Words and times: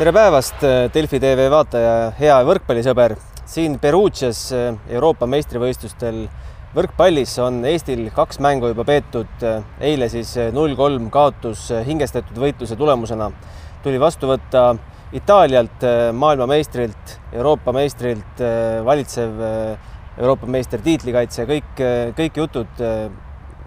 tere 0.00 0.14
päevast, 0.16 0.62
Delfi 0.94 1.18
tv 1.20 1.50
vaataja, 1.52 1.90
hea 2.16 2.36
võrkpallisõber. 2.48 3.18
siin 3.44 3.74
Perugias 3.78 4.46
Euroopa 4.88 5.26
meistrivõistlustel 5.28 6.22
võrkpallis 6.72 7.34
on 7.44 7.58
Eestil 7.68 8.06
kaks 8.16 8.40
mängu 8.40 8.70
juba 8.70 8.86
peetud. 8.88 9.44
eile 9.78 10.08
siis 10.08 10.32
null 10.56 10.72
kolm 10.76 11.10
kaotus 11.10 11.68
hingestatud 11.84 12.38
võitluse 12.38 12.76
tulemusena. 12.76 13.30
tuli 13.82 14.00
vastu 14.00 14.26
võtta 14.26 14.78
Itaalialt, 15.12 15.84
maailmameistrilt, 16.12 17.20
Euroopa 17.32 17.72
meistrilt, 17.72 18.40
valitsev 18.84 19.30
Euroopa 20.16 20.46
meister 20.46 20.80
tiitlikaitse, 20.80 21.44
kõik, 21.44 21.76
kõik 22.16 22.36
jutud 22.36 22.86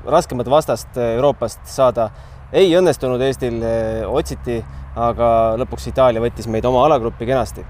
raskemat 0.05 0.50
vastast 0.50 0.98
Euroopast 0.98 1.62
saada 1.66 2.09
ei 2.54 2.73
õnnestunud 2.77 3.22
Eestil, 3.22 3.62
otsiti, 4.08 4.63
aga 4.96 5.28
lõpuks 5.58 5.88
Itaalia 5.90 6.22
võttis 6.22 6.48
meid 6.48 6.66
oma 6.66 6.86
alagruppi 6.86 7.26
kenasti. 7.26 7.66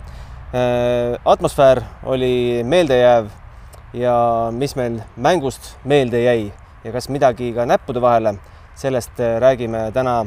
atmosfäär 1.26 1.82
oli 2.04 2.64
meeldejääv 2.64 3.30
ja 3.94 4.16
mis 4.52 4.76
meil 4.76 5.00
mängust 5.18 5.78
meelde 5.84 6.24
jäi 6.24 6.52
ja 6.84 6.92
kas 6.92 7.10
midagi 7.10 7.54
ka 7.54 7.66
näppude 7.66 8.02
vahele, 8.02 8.36
sellest 8.76 9.20
räägime 9.40 9.92
täna 9.94 10.26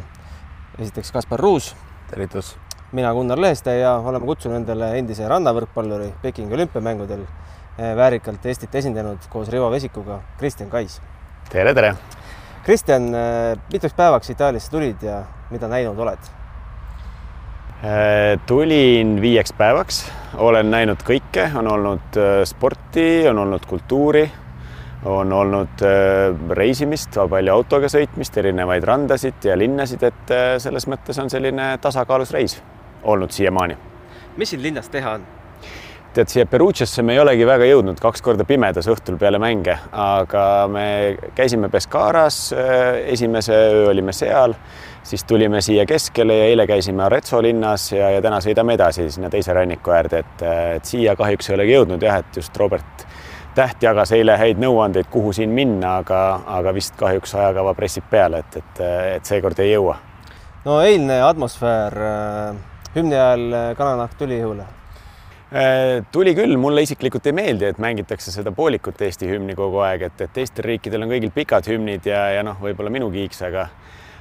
esiteks 0.78 1.12
Kaspar 1.12 1.40
Ruus. 1.40 1.74
tervitus! 2.10 2.56
mina 2.92 3.12
Gunnar 3.12 3.38
Leheste 3.40 3.78
ja 3.78 3.96
oleme 3.96 4.26
kutsunud 4.26 4.56
endale 4.56 4.98
endise 4.98 5.28
rannavõrkpalluri 5.28 6.12
Pekingi 6.22 6.54
olümpiamängudel 6.54 7.26
väärikalt 7.96 8.46
Eestit 8.46 8.74
esindanud 8.74 9.18
koos 9.28 9.48
Rivo 9.48 9.70
Vesikuga 9.70 10.20
Kristjan 10.38 10.70
Kais. 10.70 11.00
tere, 11.50 11.74
tere! 11.74 11.94
Kristjan, 12.64 13.12
mitmeks 13.72 13.94
päevaks 13.94 14.30
Itaaliasse 14.30 14.70
tulid 14.70 15.02
ja 15.02 15.22
mida 15.50 15.68
näinud 15.68 15.98
oled? 15.98 16.45
Tulin 18.46 19.20
viieks 19.22 19.52
päevaks, 19.54 20.00
olen 20.42 20.70
näinud 20.70 21.04
kõike, 21.06 21.44
on 21.58 21.68
olnud 21.70 22.18
sporti, 22.48 23.28
on 23.30 23.38
olnud 23.38 23.66
kultuuri, 23.68 24.24
on 25.06 25.32
olnud 25.32 25.84
reisimist, 26.58 27.18
palju 27.30 27.54
autoga 27.54 27.90
sõitmist, 27.92 28.38
erinevaid 28.42 28.84
randasid 28.84 29.46
ja 29.46 29.58
linnasid, 29.58 30.02
et 30.02 30.34
selles 30.62 30.88
mõttes 30.90 31.22
on 31.22 31.30
selline 31.30 31.76
tasakaalus 31.82 32.34
reis 32.34 32.58
olnud 33.06 33.30
siiamaani. 33.30 33.76
mis 34.36 34.50
siin 34.50 34.62
linnas 34.62 34.88
teha 34.88 35.14
on? 35.20 35.26
tead, 36.16 36.30
siia 36.32 36.46
Perugiasse 36.48 37.02
me 37.04 37.12
ei 37.12 37.20
olegi 37.20 37.46
väga 37.46 37.66
jõudnud, 37.68 37.98
kaks 38.00 38.22
korda 38.24 38.44
pimedas 38.48 38.88
õhtul 38.88 39.18
peale 39.20 39.38
mänge, 39.42 39.76
aga 39.92 40.44
me 40.72 40.86
käisime 41.36 41.68
Pescaras, 41.72 42.38
esimese 43.12 43.56
öö 43.56 43.82
olime 43.90 44.14
seal, 44.16 44.56
siis 45.06 45.24
tulime 45.24 45.60
siia 45.62 45.86
keskele 45.86 46.38
ja 46.38 46.46
eile 46.50 46.66
käisime 46.66 47.04
Arezzo 47.06 47.42
linnas 47.42 47.92
ja, 47.92 48.10
ja 48.16 48.22
täna 48.22 48.40
sõidame 48.42 48.74
edasi 48.74 49.08
sinna 49.10 49.30
teise 49.30 49.54
ranniku 49.54 49.94
äärde, 49.94 50.22
et, 50.24 50.46
et 50.76 50.88
siia 50.88 51.16
kahjuks 51.16 51.50
ei 51.50 51.54
olegi 51.54 51.76
jõudnud 51.76 52.02
jah, 52.02 52.20
et 52.22 52.42
just 52.42 52.56
Robert 52.56 53.06
Täht 53.56 53.80
jagas 53.80 54.10
eile 54.12 54.34
häid 54.36 54.58
nõuandeid, 54.60 55.06
kuhu 55.08 55.30
siin 55.32 55.48
minna, 55.56 55.94
aga, 56.02 56.18
aga 56.58 56.74
vist 56.76 56.92
kahjuks 57.00 57.30
ajakava 57.38 57.72
pressib 57.72 58.04
peale, 58.10 58.42
et, 58.44 58.58
et, 58.60 58.82
et 59.14 59.30
seekord 59.30 59.62
ei 59.64 59.70
jõua. 59.70 59.94
no 60.66 60.74
eilne 60.84 61.22
atmosfäär 61.24 61.96
hümni 62.96 63.16
ajal 63.16 63.46
kananahk 63.78 64.18
tuli 64.20 64.42
õhule 64.44 64.66
tuli 66.12 66.34
küll, 66.36 66.56
mulle 66.60 66.82
isiklikult 66.84 67.30
ei 67.30 67.32
meeldi, 67.32 67.70
et 67.70 67.78
mängitakse 67.80 68.34
seda 68.34 68.52
poolikut 68.52 69.00
Eesti 69.06 69.30
hümni 69.30 69.54
kogu 69.56 69.80
aeg, 69.86 70.02
et, 70.10 70.20
et 70.26 70.36
teistel 70.36 70.66
riikidel 70.66 71.06
on 71.06 71.14
kõigil 71.14 71.32
pikad 71.32 71.70
hümnid 71.70 72.08
ja, 72.10 72.26
ja 72.36 72.44
noh, 72.44 72.58
võib-olla 72.60 72.92
minu 72.92 73.08
kiiks, 73.14 73.40
aga 73.46 73.68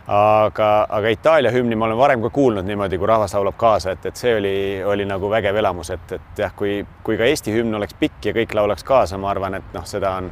aga, 0.07 0.69
aga 0.89 1.09
Itaalia 1.09 1.51
hümni 1.51 1.75
ma 1.75 1.87
olen 1.87 1.97
varem 1.97 2.21
ka 2.21 2.29
kuulnud 2.33 2.65
niimoodi, 2.67 2.97
kui 3.01 3.09
rahvas 3.09 3.33
laulab 3.33 3.57
kaasa, 3.57 3.95
et, 3.95 4.05
et 4.05 4.19
see 4.19 4.35
oli, 4.37 4.55
oli 4.85 5.05
nagu 5.09 5.29
vägev 5.31 5.57
elamus, 5.61 5.89
et, 5.95 6.15
et 6.17 6.41
jah, 6.45 6.53
kui, 6.57 6.77
kui 7.03 7.17
ka 7.17 7.25
Eesti 7.25 7.53
hümn 7.55 7.73
oleks 7.79 7.97
pikk 7.99 8.29
ja 8.29 8.35
kõik 8.37 8.53
laulaks 8.57 8.85
kaasa, 8.85 9.17
ma 9.21 9.31
arvan, 9.33 9.57
et 9.59 9.73
noh, 9.73 9.85
seda 9.89 10.15
on, 10.21 10.29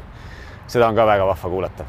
seda 0.67 0.89
on 0.89 0.97
ka 0.97 1.07
väga 1.09 1.29
vahva 1.29 1.53
kuulata. 1.55 1.87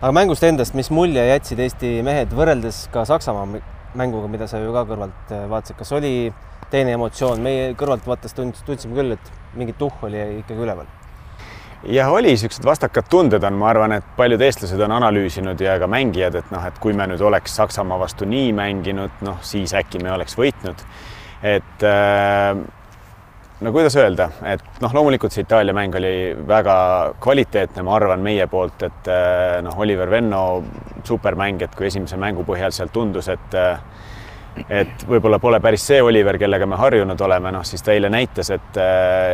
aga 0.00 0.12
mängust 0.12 0.44
endast, 0.44 0.74
mis 0.74 0.90
mulje 0.90 1.24
jätsid 1.30 1.62
Eesti 1.64 1.94
mehed 2.04 2.34
võrreldes 2.36 2.88
ka 2.92 3.06
Saksamaa 3.08 3.46
mänguga, 3.94 4.28
mida 4.28 4.48
sa 4.50 4.60
ju 4.60 4.74
ka 4.74 4.84
kõrvalt 4.88 5.32
vaatasid, 5.48 5.78
kas 5.78 5.92
oli 5.96 6.32
teine 6.70 6.96
emotsioon, 6.98 7.40
meie 7.40 7.72
kõrvalt 7.78 8.06
vaatas 8.06 8.36
tund-, 8.36 8.58
tundsime 8.66 8.96
küll, 8.98 9.16
et 9.16 9.32
mingit 9.56 9.78
tuhhu 9.78 10.08
oli 10.08 10.20
ikkagi 10.42 10.66
üleval. 10.66 10.90
Jah, 11.86 12.12
oli 12.12 12.32
niisugused 12.32 12.64
vastakad 12.64 13.08
tunded 13.10 13.44
on, 13.44 13.58
ma 13.60 13.68
arvan, 13.72 13.96
et 13.98 14.06
paljud 14.16 14.42
eestlased 14.42 14.80
on 14.86 14.94
analüüsinud 14.96 15.60
ja 15.60 15.76
ka 15.80 15.88
mängijad, 15.90 16.38
et 16.40 16.54
noh, 16.54 16.64
et 16.68 16.78
kui 16.82 16.94
me 16.96 17.06
nüüd 17.10 17.22
oleks 17.24 17.56
Saksamaa 17.60 17.98
vastu 18.00 18.28
nii 18.28 18.52
mänginud, 18.56 19.20
noh, 19.26 19.42
siis 19.44 19.74
äkki 19.76 20.02
me 20.02 20.12
oleks 20.14 20.38
võitnud. 20.38 20.86
et 21.44 21.84
äh, 21.84 22.56
no 23.60 23.72
kuidas 23.72 23.96
öelda, 24.00 24.30
et 24.48 24.80
noh, 24.82 24.94
loomulikult 24.94 25.34
see 25.34 25.44
Itaalia 25.44 25.74
mäng 25.76 25.94
oli 25.98 26.14
väga 26.48 26.76
kvaliteetne, 27.22 27.84
ma 27.84 27.96
arvan 27.98 28.24
meie 28.24 28.46
poolt, 28.50 28.82
et 28.86 29.12
noh, 29.64 29.78
Oliver 29.80 30.10
Venno 30.10 30.44
supermäng, 31.04 31.62
et 31.62 31.76
kui 31.76 31.88
esimese 31.90 32.16
mängu 32.20 32.46
põhjal 32.48 32.74
sealt 32.74 32.92
tundus, 32.94 33.28
et 33.32 33.58
et 34.68 35.06
võib-olla 35.08 35.38
pole 35.42 35.60
päris 35.60 35.86
see 35.86 36.02
Oliver, 36.02 36.38
kellega 36.38 36.66
me 36.66 36.78
harjunud 36.78 37.20
oleme, 37.26 37.52
noh 37.54 37.64
siis 37.66 37.82
ta 37.82 37.94
eile 37.94 38.10
näitas, 38.12 38.50
et, 38.54 38.76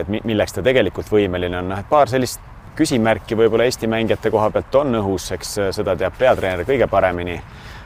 et 0.00 0.14
milleks 0.24 0.56
ta 0.56 0.64
tegelikult 0.64 1.10
võimeline 1.12 1.60
on, 1.60 1.68
noh 1.74 1.82
et 1.82 1.90
paar 1.90 2.08
sellist 2.10 2.40
küsimärki 2.76 3.36
võib-olla 3.36 3.66
Eesti 3.68 3.90
mängijate 3.90 4.30
koha 4.32 4.50
pealt 4.54 4.74
on 4.80 5.00
õhus, 5.02 5.30
eks 5.36 5.56
seda 5.76 5.96
teab 5.98 6.16
peatreener 6.18 6.64
kõige 6.68 6.88
paremini. 6.88 7.40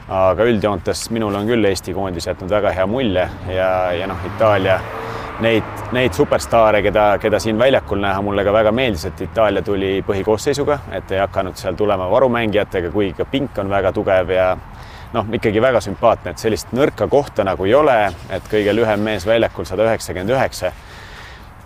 aga 0.05 0.45
üldjoontes 0.45 1.09
minul 1.09 1.33
on 1.35 1.47
küll 1.49 1.65
Eesti 1.65 1.93
koondis 1.93 2.27
jätnud 2.27 2.51
väga 2.51 2.71
hea 2.71 2.85
mulje 2.85 3.29
ja, 3.49 3.69
ja 3.91 4.07
noh, 4.07 4.19
Itaalia 4.27 4.79
neid, 5.41 5.63
neid 5.95 6.13
superstaare, 6.13 6.81
keda, 6.85 7.05
keda 7.21 7.39
siin 7.41 7.57
väljakul 7.59 7.99
näha, 7.99 8.21
mulle 8.21 8.45
ka 8.45 8.53
väga 8.53 8.71
meeldis, 8.71 9.07
et 9.09 9.21
Itaalia 9.25 9.63
tuli 9.65 9.97
põhikoosseisuga, 10.07 10.79
et 10.95 11.11
ei 11.11 11.19
hakanud 11.23 11.57
seal 11.59 11.75
tulema 11.75 12.07
varumängijatega, 12.11 12.91
kuigi 12.93 13.17
ka 13.17 13.25
pink 13.31 13.57
on 13.59 13.69
väga 13.69 13.91
tugev 13.95 14.31
ja 14.31 14.51
noh, 15.13 15.29
ikkagi 15.37 15.61
väga 15.61 15.81
sümpaatne, 15.83 16.33
et 16.33 16.41
sellist 16.41 16.73
nõrka 16.75 17.07
kohta 17.11 17.45
nagu 17.47 17.65
ei 17.65 17.73
ole, 17.77 17.97
et 18.33 18.47
kõige 18.51 18.73
lühem 18.75 19.03
mees 19.05 19.27
väljakul 19.27 19.67
sada 19.67 19.87
üheksakümmend 19.89 20.35
üheksa. 20.35 20.71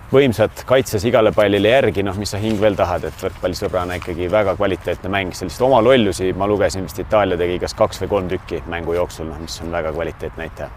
võimsad 0.10 0.64
kaitses 0.66 1.04
igale 1.06 1.32
pallile 1.32 1.70
järgi, 1.70 2.04
noh, 2.04 2.16
mis 2.18 2.32
sa 2.34 2.38
hing 2.42 2.58
veel 2.62 2.76
tahad, 2.76 3.04
et 3.06 3.24
võrkpallisõbrana 3.24 4.00
ikkagi 4.00 4.32
väga 4.32 4.56
kvaliteetne 4.58 5.10
mäng, 5.10 5.36
sellist 5.38 5.62
oma 5.62 5.84
lollusi 5.86 6.34
ma 6.34 6.48
lugesin 6.48 6.84
vist 6.84 7.00
Itaalia 7.00 7.38
tegi 7.38 7.60
kas 7.60 7.74
kaks 7.78 8.02
või 8.02 8.10
kolm 8.16 8.30
tükki 8.30 8.64
mängu 8.68 8.98
jooksul, 8.98 9.30
noh, 9.30 9.38
mis 9.40 9.62
on 9.62 9.72
väga 9.72 9.94
kvaliteetne 9.94 10.48
näitaja 10.48 10.70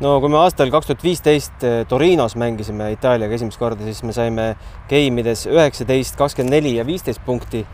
no 0.00 0.20
kui 0.20 0.28
me 0.28 0.36
aastal 0.36 0.70
kaks 0.70 0.90
tuhat 0.90 1.04
viisteist 1.04 1.66
Torinos 1.88 2.36
mängisime 2.36 2.90
Itaaliaga 2.92 3.34
esimest 3.34 3.58
korda, 3.58 3.84
siis 3.84 4.02
me 4.04 4.12
saime 4.12 4.54
game 4.90 5.24
ides 5.24 5.46
üheksateist, 5.48 6.18
kakskümmend 6.20 6.58
neli 6.58 6.76
ja 6.76 6.86
viisteist 6.86 7.24
punkti. 7.24 7.66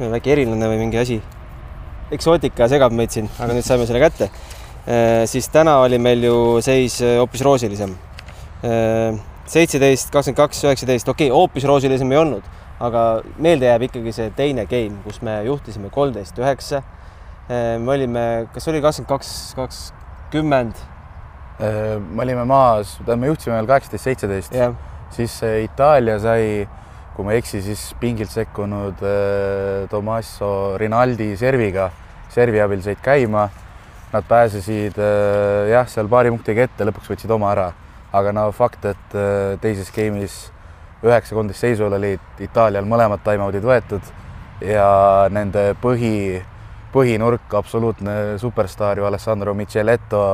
väike 0.00 0.32
erilane 0.32 0.68
või 0.68 0.78
mingi 0.80 0.98
asi 0.98 1.22
eksootika 2.14 2.68
segab 2.70 2.94
meid 2.96 3.12
siin, 3.14 3.28
aga 3.38 3.54
nüüd 3.54 3.66
saime 3.66 3.86
selle 3.88 4.02
kätte. 4.02 4.30
siis 5.30 5.48
täna 5.52 5.76
oli 5.84 5.98
meil 5.98 6.24
ju 6.24 6.36
seis 6.64 6.98
hoopis 7.02 7.42
roosilisem. 7.46 7.94
seitseteist, 9.50 10.10
kakskümmend 10.10 10.38
kaks, 10.38 10.64
üheksateist, 10.64 11.08
okei 11.08 11.30
okay,, 11.30 11.36
hoopis 11.36 11.64
roosilisem 11.64 12.12
ei 12.12 12.18
olnud, 12.18 12.46
aga 12.80 13.22
meelde 13.38 13.66
jääb 13.66 13.86
ikkagi 13.88 14.12
see 14.14 14.30
teine 14.36 14.66
game, 14.70 15.02
kus 15.04 15.20
me 15.22 15.40
juhtisime 15.46 15.90
kolmteist, 15.90 16.38
üheksa. 16.38 16.82
me 17.48 17.90
olime, 17.92 18.24
kas 18.54 18.68
oli 18.68 18.82
kakskümmend 18.82 19.10
kaks, 19.10 19.32
kakskümmend? 19.56 20.86
me 21.60 22.22
olime 22.22 22.44
maas, 22.48 22.98
me 23.06 23.26
juhtisime 23.26 23.58
veel 23.58 23.68
kaheksateist, 23.68 24.04
seitseteist, 24.04 24.54
siis 25.14 25.40
Itaalia 25.64 26.18
sai 26.22 26.68
kui 27.20 27.28
ma 27.28 27.34
ei 27.36 27.42
eksi, 27.42 27.58
siis 27.60 27.80
pingilt 28.00 28.32
sekkunud 28.32 29.02
äh, 29.04 29.88
Tommaso 29.92 30.78
Rinaldi 30.80 31.34
serviga, 31.36 31.90
servi 32.32 32.62
abil 32.64 32.80
said 32.80 33.02
käima. 33.04 33.50
Nad 34.10 34.24
pääsesid 34.26 34.96
äh, 34.96 35.68
jah, 35.70 35.84
seal 35.86 36.08
paari 36.08 36.32
punktiga 36.32 36.64
ette, 36.64 36.86
lõpuks 36.88 37.12
võtsid 37.12 37.30
oma 37.30 37.50
ära, 37.52 37.66
aga 38.16 38.32
no 38.32 38.46
fakt, 38.56 38.88
et 38.88 39.12
äh, 39.12 39.58
teises 39.60 39.92
game'is 39.92 40.38
üheksa 41.04 41.36
kolmteist 41.36 41.60
seisul 41.60 41.92
olid 41.92 42.40
Itaalial 42.40 42.88
mõlemad 42.88 43.20
time-out'id 43.24 43.68
võetud 43.68 44.08
ja 44.64 44.88
nende 45.32 45.74
põhi, 45.80 46.40
põhinurk, 46.96 47.52
absoluutne 47.60 48.16
superstaar 48.40 49.00
ju 49.00 49.06
Alessandro 49.08 49.54
Micheletto 49.56 50.24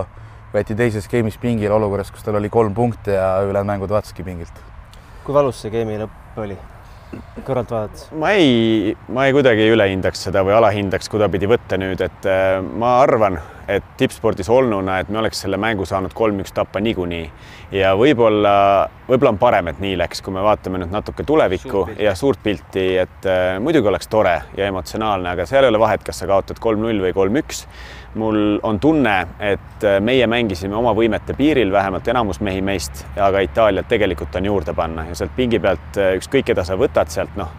võeti 0.55 0.79
teises 0.79 1.11
game'is 1.11 1.37
pingile 1.43 1.75
olukorras, 1.75 2.15
kus 2.15 2.23
tal 2.23 2.39
oli 2.39 2.51
kolm 2.51 2.79
punkti 2.79 3.19
ja 3.19 3.43
ülejäänud 3.43 3.75
mängud 3.75 3.93
vaatasidki 3.93 4.23
pingilt. 4.31 4.65
kui 5.27 5.35
valus 5.35 5.59
see 5.61 5.75
game'i 5.75 5.99
lõpp 5.99 6.43
oli? 6.47 6.57
Kõrvalt 7.47 7.73
vaadates? 7.75 8.07
ma 8.19 8.33
ei, 8.37 8.95
ma 9.13 9.27
ei 9.27 9.35
kuidagi 9.37 9.69
ülehindaks 9.75 10.27
seda 10.29 10.43
või 10.47 10.57
alahindaks, 10.59 11.11
kuidapidi 11.13 11.49
võtta 11.51 11.79
nüüd, 11.81 12.03
et 12.05 12.31
äh, 12.31 12.59
ma 12.63 12.99
arvan, 13.05 13.39
et 13.69 13.85
tippspordis 13.99 14.49
olnuna, 14.51 15.01
et 15.01 15.09
me 15.09 15.19
oleks 15.19 15.41
selle 15.43 15.59
mängu 15.61 15.87
saanud 15.87 16.15
kolm-üks 16.15 16.55
tappa 16.55 16.81
niikuinii. 16.81 17.25
Ja 17.75 17.95
võib-olla, 17.99 18.53
võib-olla 19.09 19.33
on 19.35 19.41
parem, 19.43 19.71
et 19.73 19.81
nii 19.83 19.97
läks, 19.99 20.23
kui 20.23 20.35
me 20.35 20.45
vaatame 20.47 20.79
nüüd 20.83 20.95
natuke 20.95 21.27
tulevikku 21.27 21.83
suurt 21.87 22.03
ja 22.03 22.15
suurt 22.15 22.43
pilti, 22.43 22.87
et 23.03 23.27
äh, 23.27 23.57
muidugi 23.63 23.91
oleks 23.91 24.09
tore 24.13 24.37
ja 24.57 24.71
emotsionaalne, 24.71 25.35
aga 25.35 25.47
seal 25.51 25.67
ei 25.67 25.73
ole 25.75 25.83
vahet, 25.83 26.05
kas 26.07 26.23
sa 26.23 26.31
kaotad 26.31 26.63
kolm-null 26.63 27.03
või 27.09 27.15
kolm-üks. 27.17 27.67
Mul 28.17 28.61
on 28.65 28.79
tunne, 28.81 29.17
et 29.43 29.85
äh, 29.85 29.99
meie 30.01 30.27
mängisime 30.31 30.79
oma 30.79 30.95
võimete 30.97 31.35
piiril, 31.37 31.73
vähemalt 31.75 32.09
enamus 32.09 32.41
mehi 32.41 32.63
meist, 32.65 33.05
aga 33.19 33.43
Itaaliat 33.45 33.91
tegelikult 33.91 34.39
on 34.39 34.47
juurde 34.47 34.75
panna 34.79 35.09
ja 35.11 35.19
sealt 35.19 35.35
pingi 35.37 35.61
pealt 35.61 36.01
äh, 36.01 36.15
ükskõik, 36.21 36.53
keda 36.53 36.65
sa 36.65 36.79
võtad 36.79 37.11
sealt, 37.13 37.35
noh, 37.37 37.51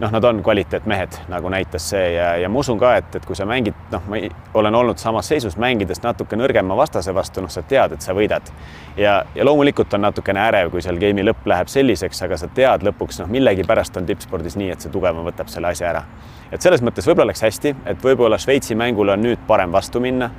noh, 0.00 0.12
nad 0.12 0.24
on 0.24 0.42
kvaliteetmehed, 0.42 1.18
nagu 1.28 1.48
näitas 1.52 1.90
see 1.92 2.12
ja, 2.14 2.32
ja 2.40 2.48
ma 2.48 2.62
usun 2.62 2.78
ka, 2.80 2.94
et, 3.00 3.14
et 3.20 3.26
kui 3.28 3.36
sa 3.36 3.46
mängid, 3.48 3.76
noh, 3.92 4.06
ma 4.08 4.20
olen 4.56 4.74
olnud 4.74 4.98
samas 4.98 5.28
seisus 5.28 5.58
mängides 5.60 6.02
natuke 6.02 6.38
nõrgema 6.40 6.76
vastase 6.76 7.14
vastu, 7.14 7.44
noh, 7.44 7.52
sa 7.52 7.62
tead, 7.62 7.96
et 7.96 8.06
sa 8.06 8.16
võidad. 8.16 8.50
ja, 8.96 9.20
ja 9.34 9.44
loomulikult 9.44 9.94
on 9.94 10.06
natukene 10.08 10.40
ärev, 10.48 10.72
kui 10.72 10.82
seal 10.82 10.98
game'i 11.00 11.26
lõpp 11.26 11.46
läheb 11.52 11.68
selliseks, 11.68 12.22
aga 12.26 12.40
sa 12.40 12.48
tead 12.54 12.86
lõpuks, 12.86 13.20
noh, 13.22 13.30
millegipärast 13.30 13.96
on 14.00 14.08
tippspordis 14.08 14.56
nii, 14.56 14.70
et 14.74 14.80
see 14.80 14.92
tugevam 14.92 15.26
võtab 15.28 15.52
selle 15.52 15.72
asja 15.74 15.90
ära 15.92 16.04
et 16.52 16.62
selles 16.62 16.82
mõttes 16.82 17.06
võib-olla 17.06 17.30
läks 17.30 17.44
hästi, 17.46 17.74
et 17.92 18.02
võib-olla 18.04 18.38
Šveitsi 18.40 18.76
mängule 18.78 19.14
on 19.14 19.22
nüüd 19.22 19.42
parem 19.46 19.72
vastu 19.72 20.02
minna. 20.02 20.30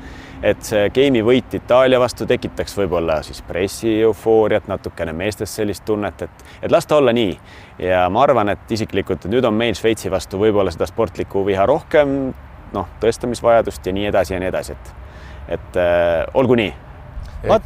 Et 0.44 0.64
see 0.66 0.90
game'i 0.94 1.22
võit 1.26 1.54
Itaalia 1.54 2.00
vastu 2.02 2.26
tekitaks 2.30 2.74
võib-olla 2.78 3.20
siis 3.26 3.42
pressi 3.46 3.94
eufooriat, 4.02 4.68
natukene 4.72 5.14
meestes 5.14 5.54
sellist 5.56 5.86
tunnet, 5.86 6.22
et, 6.26 6.46
et 6.62 6.72
las 6.72 6.88
ta 6.90 6.98
olla 6.98 7.14
nii. 7.14 7.36
ja 7.80 8.08
ma 8.10 8.24
arvan, 8.24 8.50
et 8.54 8.72
isiklikult, 8.72 9.26
et 9.26 9.32
nüüd 9.34 9.46
on 9.46 9.54
meil 9.58 9.76
Šveitsi 9.78 10.12
vastu 10.12 10.40
võib-olla 10.42 10.74
seda 10.74 10.88
sportlikku 10.90 11.46
viha 11.46 11.66
rohkem, 11.70 12.18
noh, 12.74 12.90
tõestamisvajadust 13.04 13.86
ja 13.86 13.94
nii 13.94 14.10
edasi 14.10 14.34
ja 14.34 14.42
nii 14.42 14.52
edasi, 14.52 14.78
et, 14.78 14.92
et 15.60 15.80
äh, 15.82 16.26
olgu 16.34 16.58
nii. 16.60 16.74
Äh, 17.46 17.62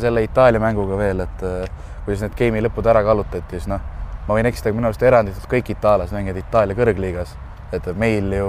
selle 0.00 0.24
Itaalia 0.24 0.60
mänguga 0.60 1.00
veel, 1.00 1.24
et 1.24 1.44
äh, 1.44 1.90
kuidas 2.04 2.24
need 2.26 2.38
game'i 2.38 2.64
lõpud 2.68 2.86
ära 2.92 3.04
kallutati, 3.04 3.56
siis 3.56 3.68
noh, 3.72 3.82
ma 4.28 4.38
võin 4.38 4.48
eksida, 4.52 4.72
minu 4.76 4.90
arust 4.90 5.04
eranditult 5.04 5.48
kõik 5.50 5.74
itaallased 5.76 6.16
mängivad 6.16 6.44
Itaalia 6.44 6.78
kõrgliigas 6.78 7.36
et 7.74 7.86
meil 7.98 8.32
ju 8.32 8.48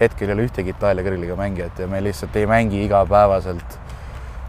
hetkel 0.00 0.28
ei 0.28 0.36
ole 0.36 0.46
ühtegi 0.46 0.74
Itaalia 0.74 1.04
kõrgliiga 1.06 1.36
mängijat 1.38 1.82
ja 1.82 1.88
me 1.90 2.00
lihtsalt 2.04 2.36
ei 2.36 2.46
mängi 2.46 2.84
igapäevaselt 2.84 3.78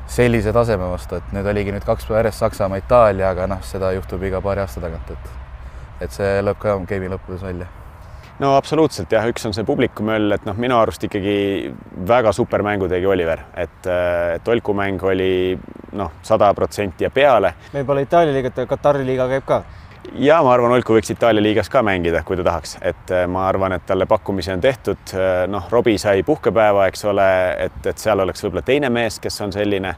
sellise 0.09 0.53
taseme 0.53 0.89
vastu, 0.89 1.19
et 1.19 1.33
nüüd 1.35 1.49
oligi 1.51 1.73
nüüd 1.73 1.85
kaks 1.85 2.07
päeva 2.07 2.23
järjest 2.23 2.45
Saksamaa, 2.45 2.81
Itaalia, 2.81 3.29
aga 3.33 3.49
noh, 3.49 3.61
seda 3.65 3.91
juhtub 3.97 4.23
iga 4.25 4.41
paari 4.41 4.65
aasta 4.65 4.81
tagant, 4.81 5.13
et 5.13 5.35
et 5.99 6.15
see 6.15 6.39
lööb 6.39 6.57
ka 6.61 6.77
game'i 6.87 7.11
lõppudes 7.11 7.43
välja 7.43 7.67
no 8.39 8.53
absoluutselt 8.55 9.11
jah, 9.11 9.27
üks 9.29 9.45
on 9.47 9.53
see 9.55 9.65
publikumöll, 9.67 10.31
et 10.35 10.45
noh, 10.47 10.55
minu 10.59 10.77
arust 10.79 11.03
ikkagi 11.05 11.35
väga 12.07 12.31
super 12.35 12.63
mängu 12.65 12.87
tegi 12.91 13.09
Oliver, 13.09 13.43
et, 13.59 13.89
et 14.35 14.47
Olku 14.47 14.73
mäng 14.77 15.03
oli 15.03 15.57
noh, 15.99 16.15
sada 16.23 16.53
protsenti 16.55 17.07
ja 17.07 17.11
peale. 17.13 17.53
meil 17.75 17.85
pole 17.85 18.05
Itaalia 18.07 18.35
liigat, 18.37 18.63
Katari 18.69 19.05
liiga 19.07 19.27
käib 19.31 19.47
ka 19.49 19.63
ja 20.13 20.39
ma 20.43 20.53
arvan, 20.53 20.73
Olku 20.77 20.95
võiks 20.95 21.11
Itaalia 21.13 21.43
liigas 21.43 21.69
ka 21.71 21.83
mängida, 21.85 22.23
kui 22.25 22.37
ta 22.39 22.45
tahaks, 22.47 22.77
et 22.85 23.13
äh, 23.13 23.27
ma 23.29 23.45
arvan, 23.49 23.75
et 23.75 23.85
talle 23.87 24.07
pakkumisi 24.09 24.53
on 24.53 24.63
tehtud. 24.63 25.13
Äh, 25.13 25.45
noh, 25.51 25.69
Robbie 25.71 25.99
sai 26.01 26.23
puhkepäeva, 26.27 26.87
eks 26.89 27.05
ole, 27.09 27.29
et, 27.67 27.79
et 27.85 28.01
seal 28.01 28.19
oleks 28.25 28.43
võib-olla 28.45 28.65
teine 28.65 28.91
mees, 28.93 29.19
kes 29.23 29.41
on 29.45 29.53
selline 29.55 29.93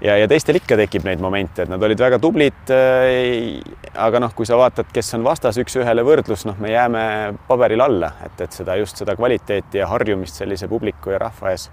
ja, 0.00 0.16
ja 0.18 0.28
teistel 0.30 0.58
ikka 0.60 0.78
tekib 0.80 1.06
neid 1.08 1.22
momente, 1.22 1.64
et 1.64 1.72
nad 1.72 1.82
olid 1.82 2.00
väga 2.00 2.18
tublid. 2.22 2.64
Äh, 2.74 3.60
aga 4.06 4.22
noh, 4.22 4.34
kui 4.36 4.48
sa 4.48 4.58
vaatad, 4.60 4.90
kes 4.94 5.14
on 5.18 5.26
vastas 5.26 5.58
üks-ühele 5.62 6.06
võrdlus, 6.06 6.46
noh, 6.48 6.58
me 6.60 6.72
jääme 6.74 7.04
paberil 7.48 7.84
alla, 7.84 8.14
et, 8.26 8.40
et 8.46 8.56
seda 8.56 8.78
just 8.80 9.00
seda 9.00 9.16
kvaliteeti 9.18 9.82
ja 9.82 9.90
harjumist 9.92 10.42
sellise 10.42 10.68
publiku 10.70 11.14
ja 11.14 11.22
rahva 11.26 11.54
ees 11.54 11.70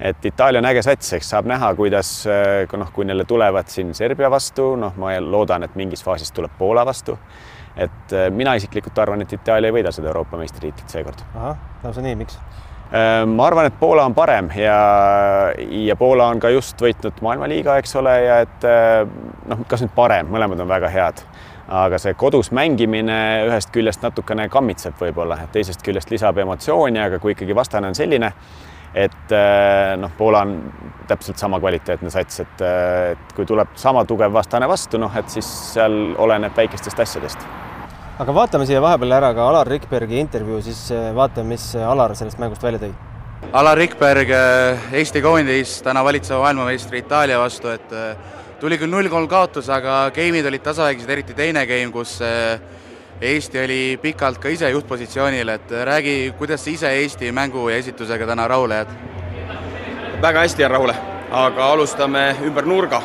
et 0.00 0.24
Itaalia 0.24 0.58
on 0.58 0.68
äge 0.68 0.82
sats, 0.82 1.12
eks 1.18 1.30
saab 1.30 1.48
näha, 1.50 1.70
kuidas 1.78 2.10
noh, 2.76 2.92
kui 2.92 3.06
neile 3.06 3.24
tulevad 3.28 3.70
siin 3.70 3.94
Serbia 3.94 4.30
vastu, 4.30 4.74
noh, 4.80 4.94
ma 5.00 5.14
loodan, 5.20 5.66
et 5.66 5.76
mingis 5.78 6.04
faasis 6.04 6.32
tuleb 6.34 6.54
Poola 6.58 6.86
vastu. 6.86 7.18
et 7.76 8.12
äh, 8.12 8.30
mina 8.30 8.54
isiklikult 8.54 8.98
arvan, 8.98 9.22
et 9.22 9.32
Itaalia 9.32 9.68
ei 9.68 9.74
võida 9.74 9.90
seda 9.92 10.06
Euroopa 10.06 10.38
meistritiitlit 10.38 10.88
seekord. 10.88 11.24
ahah, 11.34 11.56
lausa 11.82 12.02
nii, 12.02 12.14
miks? 12.16 12.38
Äh, 12.94 13.24
ma 13.26 13.46
arvan, 13.46 13.66
et 13.66 13.80
Poola 13.80 14.04
on 14.04 14.14
parem 14.14 14.50
ja, 14.56 14.76
ja 15.86 15.96
Poola 15.96 16.28
on 16.30 16.40
ka 16.40 16.50
just 16.54 16.80
võitnud 16.80 17.18
maailmaliiga, 17.22 17.78
eks 17.82 17.96
ole, 17.96 18.14
ja 18.24 18.38
et 18.46 18.68
noh, 19.50 19.66
kas 19.68 19.82
nüüd 19.82 19.94
parem, 19.94 20.30
mõlemad 20.30 20.62
on 20.62 20.70
väga 20.70 20.90
head 20.90 21.26
aga 21.68 21.98
see 21.98 22.12
kodus 22.18 22.50
mängimine 22.52 23.16
ühest 23.48 23.70
küljest 23.72 24.02
natukene 24.04 24.48
kammitseb 24.52 24.98
võib-olla, 25.00 25.38
teisest 25.52 25.82
küljest 25.84 26.10
lisab 26.12 26.38
emotsiooni, 26.38 27.00
aga 27.00 27.18
kui 27.22 27.32
ikkagi 27.32 27.56
vastane 27.56 27.88
on 27.88 27.96
selline, 27.96 28.30
et 28.94 29.32
äh, 29.34 29.94
noh, 29.98 30.12
Poola 30.16 30.44
on 30.46 30.54
täpselt 31.08 31.40
sama 31.40 31.58
kvaliteetne 31.62 32.10
sats, 32.14 32.40
et, 32.44 32.62
äh, 32.62 33.14
et 33.14 33.32
kui 33.36 33.46
tuleb 33.48 33.74
sama 33.80 34.04
tugev 34.08 34.32
vastane 34.34 34.68
vastu, 34.70 35.00
noh, 35.02 35.12
et 35.18 35.30
siis 35.32 35.48
seal 35.74 36.14
oleneb 36.22 36.54
väikestest 36.56 37.02
asjadest. 37.02 37.46
aga 38.22 38.34
vaatame 38.34 38.66
siia 38.66 38.82
vahepeal 38.82 39.16
ära 39.16 39.32
ka 39.34 39.48
Alar 39.48 39.66
Rikbergi 39.66 40.20
intervjuu, 40.22 40.60
siis 40.62 40.86
äh, 40.94 41.10
vaatame, 41.16 41.56
mis 41.56 41.72
Alar 41.74 42.14
sellest 42.14 42.38
mängust 42.38 42.62
välja 42.62 42.84
tõi. 42.86 42.92
Alar 43.52 43.76
Rikberg, 43.78 44.30
Eesti 44.94 45.20
koondis 45.22 45.76
täna 45.84 46.00
valitseva 46.06 46.40
maailmameistri 46.46 47.02
Itaalia 47.02 47.36
vastu, 47.38 47.68
et 47.74 47.90
tuli 48.58 48.78
küll 48.80 48.90
null-kolm 48.90 49.28
kaotus, 49.28 49.68
aga 49.68 50.08
game'id 50.16 50.46
olid 50.48 50.64
tasavägised, 50.64 51.10
eriti 51.12 51.36
teine 51.36 51.66
game, 51.68 51.92
kus 51.92 52.16
Eesti 53.24 53.58
oli 53.64 53.98
pikalt 54.02 54.36
ka 54.38 54.50
ise 54.52 54.68
juhtpositsioonil, 54.70 55.48
et 55.48 55.70
räägi, 55.88 56.34
kuidas 56.38 56.64
sa 56.64 56.70
ise 56.70 56.90
Eesti 56.92 57.30
mängu 57.32 57.68
ja 57.68 57.76
esitusega 57.80 58.26
täna 58.26 58.44
rahule 58.48 58.74
jääd? 58.74 58.90
väga 60.22 60.40
hästi 60.40 60.62
jään 60.62 60.70
rahule, 60.70 60.94
aga 61.30 61.70
alustame 61.72 62.36
ümber 62.44 62.68
nurga. 62.68 63.02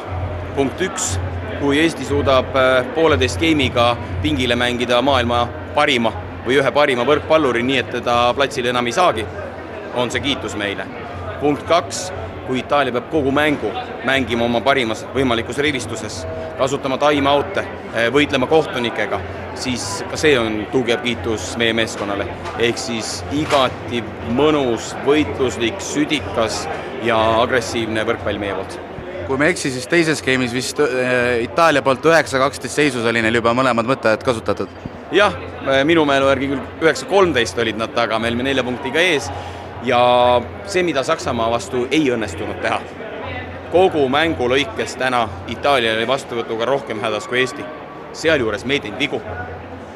punkt 0.56 0.81
üks, 0.81 1.19
kui 1.62 1.80
Eesti 1.80 2.06
suudab 2.06 2.51
äh, 2.56 2.86
pooleteist 2.95 3.39
game'iga 3.39 3.98
pingile 4.21 4.56
mängida 4.56 5.01
maailma 5.01 5.48
parima 5.75 6.12
või 6.45 6.60
ühe 6.60 6.71
parima 6.71 7.07
võrkpalluri, 7.07 7.63
nii 7.63 7.77
et 7.77 7.89
teda 7.89 8.33
platsile 8.36 8.69
enam 8.75 8.92
ei 8.92 8.92
saagi, 9.00 9.25
on 9.95 10.12
see 10.12 10.19
kiitus 10.19 10.56
meile. 10.56 10.83
punkt 11.39 11.63
kaks, 11.63 12.12
kui 12.50 12.63
Itaalia 12.63 12.96
peab 12.96 13.12
kogu 13.13 13.31
mängu 13.31 13.69
mängima 14.07 14.48
oma 14.48 14.62
parimas 14.66 15.04
võimalikus 15.13 15.60
rivistuses, 15.62 16.24
kasutama 16.57 16.98
time-out'e, 17.01 17.63
eh, 17.94 18.10
võitlema 18.13 18.50
kohtunikega, 18.50 19.19
siis 19.60 20.04
ka 20.10 20.18
see 20.18 20.34
on 20.40 20.63
tugev 20.74 21.04
kiitus 21.06 21.54
meie 21.62 21.74
meeskonnale. 21.78 22.25
ehk 22.57 22.78
siis 22.78 23.24
igati 23.31 24.04
mõnus, 24.34 24.96
võitluslik, 25.06 25.80
südikas 25.80 26.68
ja 27.04 27.18
agressiivne 27.42 28.06
võrkpall 28.06 28.40
meie 28.40 28.56
poolt 28.56 28.80
kui 29.28 29.38
ma 29.38 29.45
ei 29.45 29.54
eksi, 29.54 29.69
siis 29.69 29.86
teises 29.86 30.24
game'is 30.25 30.54
vist 30.54 30.80
äh, 30.81 31.44
Itaalia 31.44 31.84
poolt 31.86 32.06
üheksa, 32.06 32.40
kaksteist 32.42 32.75
seisus 32.75 33.06
oli 33.06 33.22
neil 33.22 33.36
juba 33.38 33.54
mõlemad 33.54 33.86
mõtteajad 33.86 34.25
kasutatud. 34.25 34.69
jah, 35.12 35.36
minu 35.86 36.06
mälu 36.06 36.25
järgi 36.31 36.50
küll 36.50 36.66
üheksa, 36.81 37.06
kolmteist 37.06 37.57
olid 37.62 37.78
nad 37.78 37.94
taga, 37.94 38.18
me 38.19 38.31
olime 38.31 38.50
nelja 38.50 38.66
punktiga 38.66 39.00
ees 39.00 39.30
ja 39.84 40.42
see, 40.66 40.84
mida 40.84 41.04
Saksamaa 41.04 41.52
vastu 41.52 41.88
ei 41.92 42.10
õnnestunud 42.12 42.62
teha, 42.62 42.80
kogu 43.71 44.04
mängu 44.09 44.50
lõikes 44.50 44.98
täna 45.00 45.28
Itaalia 45.48 45.95
oli 45.98 46.07
vastuvõtuga 46.07 46.66
rohkem 46.66 47.02
hädas 47.02 47.28
kui 47.28 47.40
Eesti. 47.40 47.66
sealjuures 48.14 48.66
me 48.66 48.74
ei 48.74 48.80
teinud 48.80 49.00
vigu. 49.00 49.21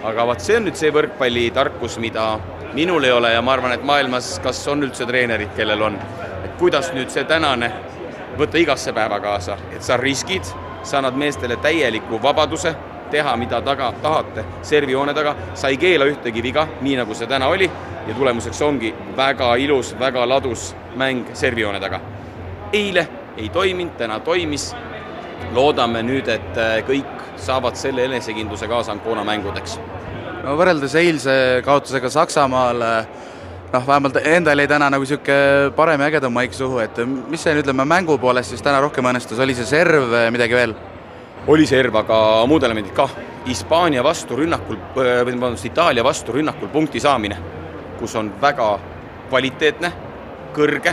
aga 0.04 0.28
vaat 0.28 0.40
see 0.40 0.58
on 0.58 0.66
nüüd 0.68 0.76
see 0.76 0.92
võrkpallitarkus, 0.92 1.98
mida 2.00 2.40
minul 2.74 3.04
ei 3.04 3.12
ole 3.12 3.34
ja 3.34 3.42
ma 3.42 3.54
arvan, 3.54 3.72
et 3.72 3.84
maailmas 3.84 4.40
kas 4.44 4.68
on 4.68 4.84
üldse 4.84 5.06
treenerid, 5.06 5.50
kellel 5.56 5.82
on. 5.82 6.00
et 6.46 6.58
kuidas 6.58 6.92
nüüd 6.94 7.10
see 7.10 7.24
tänane 7.24 7.72
võtta 8.38 8.58
igasse 8.58 8.94
päeva 8.94 9.20
kaasa, 9.20 9.58
et 9.76 9.84
sa 9.84 9.98
riskid, 9.98 10.44
sa 10.84 10.98
annad 10.98 11.16
meestele 11.16 11.56
täieliku 11.56 12.22
vabaduse 12.22 12.76
teha, 13.14 13.36
mida 13.38 13.62
taga 13.62 13.92
tahate 14.02 14.46
servijoone 14.66 15.14
taga, 15.14 15.36
sa 15.54 15.70
ei 15.72 15.78
keela 15.82 16.08
ühtegi 16.10 16.44
viga, 16.44 16.68
nii 16.82 16.98
nagu 17.02 17.16
see 17.18 17.30
täna 17.30 17.50
oli 17.54 17.70
ja 18.08 18.16
tulemuseks 18.18 18.62
ongi 18.66 18.94
väga 19.18 19.54
ilus, 19.62 19.94
väga 20.00 20.26
ladus 20.30 20.72
mäng 21.00 21.34
servijoone 21.34 21.80
taga. 21.80 22.00
eile 22.74 23.08
ei 23.38 23.50
toiminud, 23.50 23.98
täna 23.98 24.20
toimis. 24.20 24.74
loodame 25.54 26.02
nüüd, 26.04 26.28
et 26.32 26.58
äh, 26.58 26.80
kõik 26.88 27.38
saavad 27.38 27.76
selle 27.76 28.06
enesekindluse 28.06 28.68
kaasa 28.68 28.92
Ancona 28.92 29.24
mängudeks. 29.24 29.80
no 30.44 30.58
võrreldes 30.58 30.96
eilse 30.96 31.36
kaotusega 31.66 32.10
Saksamaal 32.10 32.82
noh, 33.74 33.88
vähemalt 33.88 34.18
endal 34.24 34.60
jäi 34.60 34.68
täna 34.68 34.90
nagu 34.94 35.06
niisugune 35.06 35.72
parem 35.76 36.02
ja 36.02 36.10
ägedam 36.12 36.34
maik 36.34 36.54
suhu, 36.54 36.80
et 36.84 36.98
mis 37.30 37.44
see, 37.44 37.56
ütleme, 37.62 37.86
mängu 37.86 38.18
poolest 38.18 38.54
siis 38.54 38.62
täna 38.66 38.82
rohkem 38.82 39.06
õnnestus, 39.12 39.40
oli 39.40 39.56
see 39.58 39.70
serv, 39.70 40.14
midagi 40.34 40.58
veel? 40.58 40.76
Oli 41.48 41.66
serv, 41.68 41.96
aga 41.96 42.46
muud 42.48 42.64
elemendid 42.64 42.94
kah. 42.94 43.12
Hispaania 43.48 44.04
vastu 44.04 44.36
rünnakul, 44.36 44.78
äh, 44.98 45.26
vabandust, 45.26 45.66
Itaalia 45.66 46.04
vastu 46.04 46.32
rünnakul 46.32 46.68
punkti 46.68 47.00
saamine 47.00 47.38
kus 48.04 48.16
on 48.20 48.34
väga 48.42 48.68
kvaliteetne, 49.30 49.92
kõrge, 50.54 50.92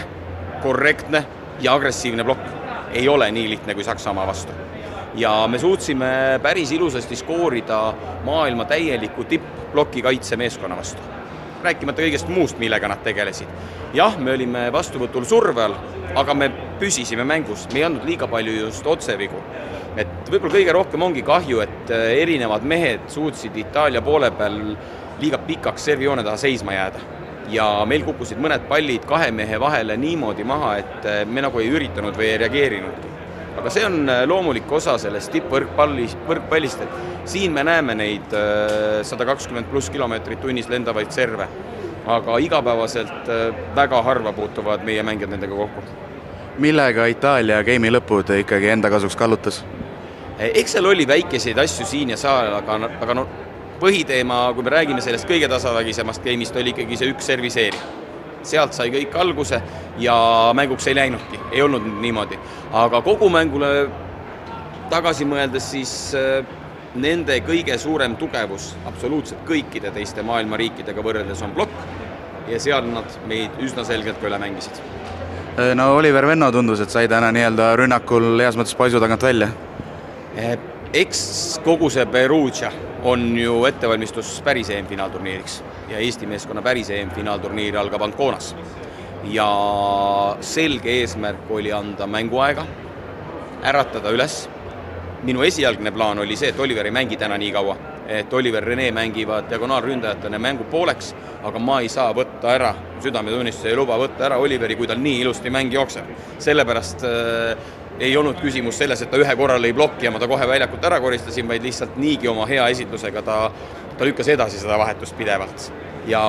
korrektne 0.63 1.25
ja 1.61 1.75
agressiivne 1.75 2.25
plokk. 2.25 2.59
ei 2.93 3.09
ole 3.09 3.31
nii 3.31 3.49
lihtne 3.49 3.75
kui 3.75 3.85
Saksamaa 3.85 4.27
vastu. 4.27 4.53
ja 5.15 5.47
me 5.49 5.59
suutsime 5.59 6.39
päris 6.43 6.73
ilusasti 6.73 7.17
skoorida 7.17 7.95
maailma 8.25 8.65
täieliku 8.65 9.25
tipp-ploki 9.25 10.03
kaitsemeeskonna 10.03 10.77
vastu. 10.77 11.03
rääkimata 11.63 12.03
kõigest 12.03 12.29
muust, 12.29 12.59
millega 12.59 12.89
nad 12.89 13.03
tegelesid. 13.03 13.49
jah, 13.93 14.19
me 14.19 14.33
olime 14.33 14.73
vastuvõtul 14.73 15.25
surve 15.25 15.63
all, 15.63 15.75
aga 16.15 16.35
me 16.35 16.51
püsisime 16.79 17.25
mängus, 17.25 17.67
me 17.73 17.79
ei 17.79 17.85
andnud 17.85 18.05
liiga 18.05 18.27
palju 18.27 18.53
just 18.53 18.87
otsevigu. 18.87 19.43
Võib-olla 20.31 20.55
kõige 20.55 20.75
rohkem 20.75 21.03
ongi 21.03 21.23
kahju, 21.27 21.63
et 21.65 21.91
erinevad 21.95 22.63
mehed 22.63 23.09
suutsid 23.11 23.57
Itaalia 23.57 24.03
poole 24.03 24.31
peal 24.31 24.61
liiga 25.21 25.41
pikaks 25.47 25.91
servijoone 25.91 26.25
taha 26.25 26.39
seisma 26.41 26.77
jääda 26.77 27.01
ja 27.51 27.67
meil 27.89 28.05
kukkusid 28.07 28.41
mõned 28.43 28.67
pallid 28.71 29.07
kahe 29.09 29.31
mehe 29.35 29.59
vahele 29.61 29.97
niimoodi 30.01 30.45
maha, 30.47 30.75
et 30.81 31.09
eh, 31.09 31.23
me 31.27 31.43
nagu 31.45 31.61
ei 31.61 31.71
üritanud 31.71 32.17
või 32.17 32.31
ei 32.31 32.39
reageerinudki. 32.45 33.09
aga 33.61 33.71
see 33.71 33.85
on 33.87 33.99
eh, 34.09 34.23
loomulik 34.27 34.71
osa 34.73 34.97
sellest 34.99 35.33
tippvõrkpalli, 35.35 36.07
võrkpallist, 36.29 36.85
et 36.85 37.27
siin 37.31 37.53
me 37.53 37.65
näeme 37.67 37.95
neid 37.95 38.33
sada 39.07 39.27
kakskümmend 39.29 39.69
pluss 39.71 39.91
kilomeetrit 39.91 40.41
tunnis 40.41 40.69
lendavaid 40.69 41.13
serve. 41.13 41.49
aga 42.07 42.39
igapäevaselt 42.39 43.29
väga 43.77 44.03
harva 44.03 44.33
puutuvad 44.33 44.85
meie 44.85 45.03
mängijad 45.03 45.31
nendega 45.31 45.55
kokku. 45.55 45.83
millega 46.59 47.07
Itaalia 47.07 47.63
game'i 47.65 47.93
lõpud 47.93 48.33
ikkagi 48.41 48.69
enda 48.69 48.91
kasuks 48.91 49.17
kallutas? 49.17 49.65
Eks 50.41 50.73
seal 50.77 50.87
oli 50.89 51.07
väikeseid 51.09 51.59
asju 51.59 51.87
siin 51.87 52.11
ja 52.15 52.17
seal, 52.17 52.53
aga, 52.57 52.79
aga 53.01 53.17
no 53.17 53.27
põhiteema, 53.81 54.43
kui 54.55 54.65
me 54.65 54.73
räägime 54.73 55.03
sellest 55.05 55.29
kõige 55.29 55.49
tasavägisemast 55.49 56.25
game'ist, 56.25 56.57
oli 56.57 56.73
ikkagi 56.75 57.01
see 57.01 57.13
üks 57.15 57.29
serviseeri. 57.33 57.89
sealt 58.43 58.73
sai 58.73 58.89
kõik 58.89 59.17
alguse 59.21 59.59
ja 60.01 60.15
mänguks 60.57 60.87
ei 60.89 60.95
läinudki, 60.97 61.41
ei 61.53 61.63
olnud 61.63 61.85
niimoodi. 62.01 62.39
aga 62.73 63.03
kogu 63.03 63.29
mängule 63.29 63.91
tagasi 64.91 65.25
mõeldes, 65.25 65.71
siis 65.71 66.15
äh, 66.15 66.45
nende 66.95 67.41
kõige 67.41 67.79
suurem 67.79 68.17
tugevus 68.17 68.75
absoluutselt 68.87 69.45
kõikide 69.47 69.93
teiste 69.93 70.23
maailma 70.23 70.57
riikidega 70.57 71.03
võrreldes 71.03 71.43
on 71.43 71.53
plokk 71.53 72.49
ja 72.49 72.61
seal 72.61 72.89
nad 72.89 73.21
meid 73.29 73.61
üsna 73.61 73.85
selgelt 73.85 74.21
ka 74.21 74.27
üle 74.27 74.39
mängisid. 74.39 74.81
Äh, 75.59 75.75
no 75.75 75.95
Oliver 75.97 76.27
Venno 76.27 76.51
tundus, 76.53 76.81
et 76.81 76.91
sai 76.91 77.09
täna 77.09 77.29
nii-öelda 77.33 77.75
rünnakul 77.77 78.41
heas 78.41 78.57
mõttes 78.57 78.77
paisu 78.77 79.01
tagant 79.01 79.23
välja 79.23 79.53
eks 80.93 81.61
kogu 81.65 81.91
see 81.91 82.07
Perugia 82.07 82.71
on 83.03 83.39
ju 83.39 83.65
ettevalmistus 83.65 84.41
päris 84.45 84.71
EM-finaalturniiriks 84.71 85.63
ja 85.91 85.99
Eesti 85.99 86.27
meeskonna 86.27 86.63
päris 86.63 86.91
EM-finaalturniir 86.91 87.77
algab 87.79 88.03
Anconas. 88.03 88.55
ja 89.25 89.47
selge 90.41 90.91
eesmärk 90.91 91.51
oli 91.51 91.73
anda 91.73 92.07
mänguaega, 92.07 92.67
äratada 93.63 94.11
üles. 94.11 94.49
minu 95.23 95.43
esialgne 95.43 95.91
plaan 95.91 96.19
oli 96.19 96.37
see, 96.37 96.49
et 96.49 96.61
Oliver 96.61 96.87
ei 96.87 96.91
mängi 96.91 97.17
täna 97.17 97.39
nii 97.39 97.53
kaua, 97.53 97.77
et 98.09 98.33
Oliver 98.33 98.65
Rene 98.65 98.91
mängivad 98.93 99.51
diagonaalründajatena 99.51 100.39
mängu 100.39 100.65
pooleks, 100.65 101.15
aga 101.43 101.59
ma 101.59 101.81
ei 101.81 101.89
saa 101.89 102.15
võtta 102.17 102.55
ära, 102.55 102.75
südametunnistus 103.03 103.69
ei 103.69 103.77
luba 103.77 103.99
võtta 104.01 104.25
ära 104.25 104.39
Oliveri, 104.39 104.77
kui 104.77 104.87
tal 104.87 104.99
nii 104.99 105.21
ilusti 105.21 105.51
mäng 105.51 105.73
jookseb. 105.73 106.09
sellepärast 106.39 107.05
äh, 107.05 107.57
ei 108.01 108.17
olnud 108.17 108.41
küsimus 108.41 108.79
selles, 108.81 109.03
et 109.03 109.11
ta 109.13 109.21
ühe 109.21 109.35
korra 109.37 109.59
lõi 109.61 109.73
plokki 109.77 110.09
ja 110.09 110.13
ma 110.13 110.21
ta 110.21 110.29
kohe 110.31 110.47
väljakult 110.49 110.85
ära 110.89 111.01
koristasin, 111.03 111.49
vaid 111.49 111.65
lihtsalt 111.65 111.99
niigi 112.01 112.31
oma 112.31 112.47
hea 112.49 112.67
esitlusega 112.73 113.23
ta, 113.27 113.37
ta 113.99 114.09
lükkas 114.09 114.31
edasi 114.33 114.61
seda 114.63 114.79
vahetust 114.81 115.17
pidevalt. 115.19 115.71
ja 116.09 116.23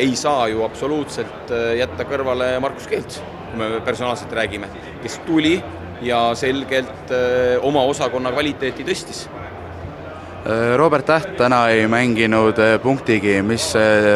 ei 0.00 0.16
saa 0.16 0.48
ju 0.48 0.64
absoluutselt 0.64 1.52
äh, 1.52 1.74
jätta 1.78 2.06
kõrvale 2.08 2.54
Markus 2.60 2.88
Keelts, 2.88 3.20
kui 3.50 3.60
me 3.60 3.68
personaalselt 3.84 4.32
räägime, 4.32 4.70
kes 5.02 5.20
tuli 5.26 5.58
ja 6.02 6.30
selgelt 6.34 7.12
äh, 7.12 7.60
oma 7.62 7.84
osakonna 7.84 8.32
kvaliteeti 8.32 8.86
tõstis. 8.88 9.26
Äh, 9.28 10.76
Robert 10.80 11.06
Täht 11.06 11.36
täna 11.36 11.66
ei 11.68 11.84
mänginud 11.86 12.56
punktigi, 12.82 13.42
mis 13.42 13.74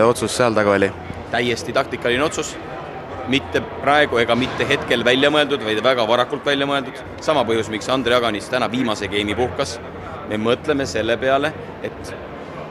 otsus 0.08 0.36
seal 0.36 0.56
taga 0.56 0.78
oli? 0.78 0.92
täiesti 1.34 1.72
taktikaline 1.74 2.22
otsus 2.22 2.54
mitte 3.28 3.60
praegu 3.60 4.18
ega 4.20 4.34
mitte 4.36 4.66
hetkel 4.68 5.04
välja 5.04 5.30
mõeldud, 5.32 5.62
vaid 5.64 5.80
väga 5.84 6.04
varakult 6.08 6.44
välja 6.46 6.66
mõeldud. 6.68 7.00
sama 7.20 7.44
põhjus, 7.44 7.70
miks 7.70 7.88
Andre 7.88 8.14
Aganis 8.14 8.48
täna 8.48 8.70
viimase 8.70 9.08
geimi 9.08 9.34
puhkas. 9.34 9.78
me 10.28 10.36
mõtleme 10.36 10.86
selle 10.86 11.16
peale, 11.16 11.52
et 11.82 12.14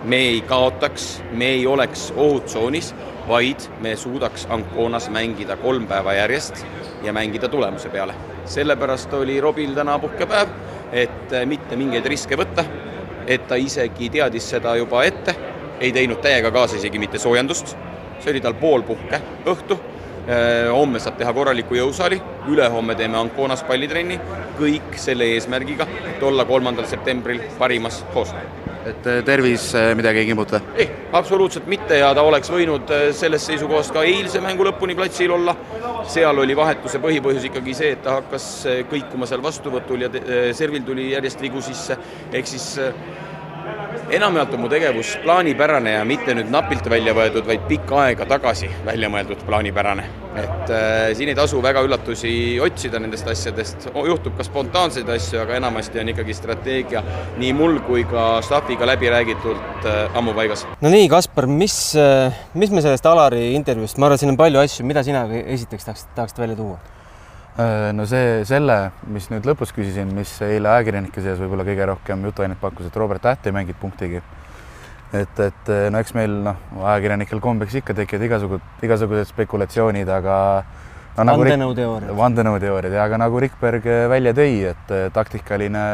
me 0.03 0.15
ei 0.15 0.41
kaotaks, 0.41 1.21
me 1.31 1.45
ei 1.45 1.67
oleks 1.67 2.11
ohutsoonis, 2.15 2.93
vaid 3.27 3.69
me 3.81 3.95
suudaks 3.95 4.47
Anconas 4.49 5.09
mängida 5.09 5.57
kolm 5.57 5.87
päeva 5.87 6.13
järjest 6.13 6.65
ja 7.03 7.13
mängida 7.13 7.47
tulemuse 7.47 7.89
peale. 7.89 8.13
sellepärast 8.45 9.13
oli 9.13 9.41
Robil 9.41 9.73
täna 9.73 9.99
puhkepäev, 9.99 10.47
et 10.91 11.31
mitte 11.45 11.75
mingeid 11.75 12.05
riske 12.05 12.35
võtta, 12.35 12.65
et 13.27 13.47
ta 13.47 13.55
isegi 13.55 14.09
teadis 14.09 14.49
seda 14.49 14.75
juba 14.75 15.03
ette, 15.03 15.35
ei 15.79 15.91
teinud 15.91 16.21
täiega 16.21 16.51
kaasa 16.51 16.75
isegi 16.75 16.99
mitte 16.99 17.19
soojendust, 17.19 17.77
see 18.19 18.31
oli 18.31 18.41
tal 18.41 18.53
poolpuhke 18.53 19.21
õhtu 19.45 19.79
Äh, 19.79 19.92
homme 20.71 20.99
saab 21.03 21.17
teha 21.19 21.33
korraliku 21.35 21.75
jõusaali, 21.75 22.19
ülehomme 22.47 22.95
teeme 22.95 23.17
Anconas 23.19 23.63
pallitrenni, 23.67 24.19
kõik 24.59 24.95
selle 25.01 25.27
eesmärgiga, 25.35 25.87
et 26.13 26.23
olla 26.23 26.45
kolmandal 26.47 26.87
septembril 26.87 27.41
parimas 27.59 28.03
hoos. 28.15 28.33
et 28.85 29.05
äh, 29.07 29.21
tervis 29.23 29.69
äh, 29.75 29.93
midagi 29.95 30.19
ei 30.19 30.25
kimbuta? 30.25 30.59
ei, 30.75 30.89
absoluutselt 31.11 31.67
mitte. 31.67 31.97
Ja 31.97 32.13
ta 32.15 32.21
oleks 32.21 32.51
võinud 32.51 32.89
sellest 33.11 33.47
seisukohast 33.47 33.93
ka 33.95 34.03
eilse 34.03 34.41
mängu 34.43 34.63
lõpuni 34.67 34.95
platsil 34.95 35.31
olla, 35.31 35.55
seal 36.07 36.39
oli 36.39 36.55
vahetuse 36.55 36.99
põhipõhjus 37.03 37.47
ikkagi 37.47 37.73
see, 37.73 37.93
et 37.95 38.03
ta 38.03 38.17
hakkas 38.19 38.49
kõikuma 38.91 39.27
seal 39.27 39.43
vastuvõtul 39.43 40.03
ja 40.03 40.11
servil 40.53 40.83
tuli 40.83 41.11
järjest 41.13 41.41
vigu 41.41 41.61
sisse, 41.63 41.97
ehk 42.31 42.47
siis 42.47 42.73
enamjaolt 44.17 44.53
on 44.53 44.61
mu 44.63 44.69
tegevus 44.71 45.15
plaanipärane 45.23 45.95
ja 45.97 46.03
mitte 46.07 46.35
nüüd 46.37 46.51
napilt 46.53 46.85
välja 46.89 47.13
võetud, 47.17 47.45
vaid 47.47 47.65
pikka 47.69 47.99
aega 48.07 48.27
tagasi 48.29 48.69
välja 48.85 49.09
mõeldud 49.13 49.41
plaanipärane. 49.47 50.05
et 50.33 50.71
äh, 50.73 51.11
siin 51.13 51.29
ei 51.29 51.35
tasu 51.37 51.59
väga 51.61 51.83
üllatusi 51.85 52.59
otsida 52.65 52.99
nendest 52.99 53.27
asjadest, 53.29 53.85
juhtub 53.93 54.33
ka 54.37 54.45
spontaanseid 54.47 55.09
asju, 55.13 55.37
aga 55.43 55.59
enamasti 55.59 56.01
on 56.01 56.09
ikkagi 56.09 56.33
strateegia 56.33 57.03
nii 57.37 57.51
mul 57.53 57.77
kui 57.85 58.01
ka 58.09 58.41
staffiga 58.41 58.87
läbi 58.89 59.11
räägitult 59.13 59.85
äh, 59.85 60.17
ammu 60.17 60.33
paigas. 60.33 60.65
no 60.81 60.89
nii, 60.89 61.05
Kaspar, 61.09 61.45
mis, 61.47 61.77
äh, 61.95 62.33
mis 62.57 62.73
me 62.73 62.81
sellest 62.81 63.05
Alari 63.05 63.51
intervjuust, 63.53 64.01
ma 64.01 64.09
arvan, 64.09 64.23
siin 64.23 64.33
on 64.33 64.41
palju 64.41 64.63
asju, 64.63 64.89
mida 64.89 65.05
sina 65.05 65.27
esiteks 65.43 65.89
tahaksid, 65.89 66.17
tahaksid 66.17 66.45
välja 66.47 66.57
tuua? 66.57 66.81
Äh, 67.53 67.91
no 67.93 68.07
see, 68.09 68.41
selle, 68.49 68.75
mis 69.13 69.27
nüüd 69.29 69.45
lõpus 69.45 69.69
küsisin, 69.75 70.09
mis 70.17 70.31
eile 70.41 70.71
ajakirjanike 70.71 71.21
seas 71.21 71.37
võib-olla 71.37 71.65
kõige 71.67 71.85
rohkem 71.85 72.23
jutuainet 72.25 72.57
pakkus, 72.57 72.87
et 72.89 72.95
Robert 72.97 73.21
Täht 73.21 73.45
ei 73.45 73.53
mänginud 73.53 73.77
punktigi. 73.77 74.23
et, 75.13 75.39
et 75.39 75.69
no 75.93 75.99
eks 76.01 76.15
meil 76.17 76.33
noh, 76.47 76.57
ajakirjanikel 76.81 77.37
kombeks 77.43 77.75
ikka 77.77 77.93
tekivad 77.93 78.25
igasugused, 78.25 78.71
igasugused 78.87 79.29
spekulatsioonid, 79.29 80.09
aga 80.09 80.37
no, 81.19 81.27
nagu 81.29 81.43
vandenõuteooriad. 81.45 82.15
vandenõuteooriad 82.17 82.97
ja 82.97 83.05
aga 83.05 83.21
nagu 83.21 83.43
Rikberg 83.45 83.85
välja 84.09 84.33
tõi, 84.33 84.55
et 84.71 84.95
taktikaline 85.13 85.85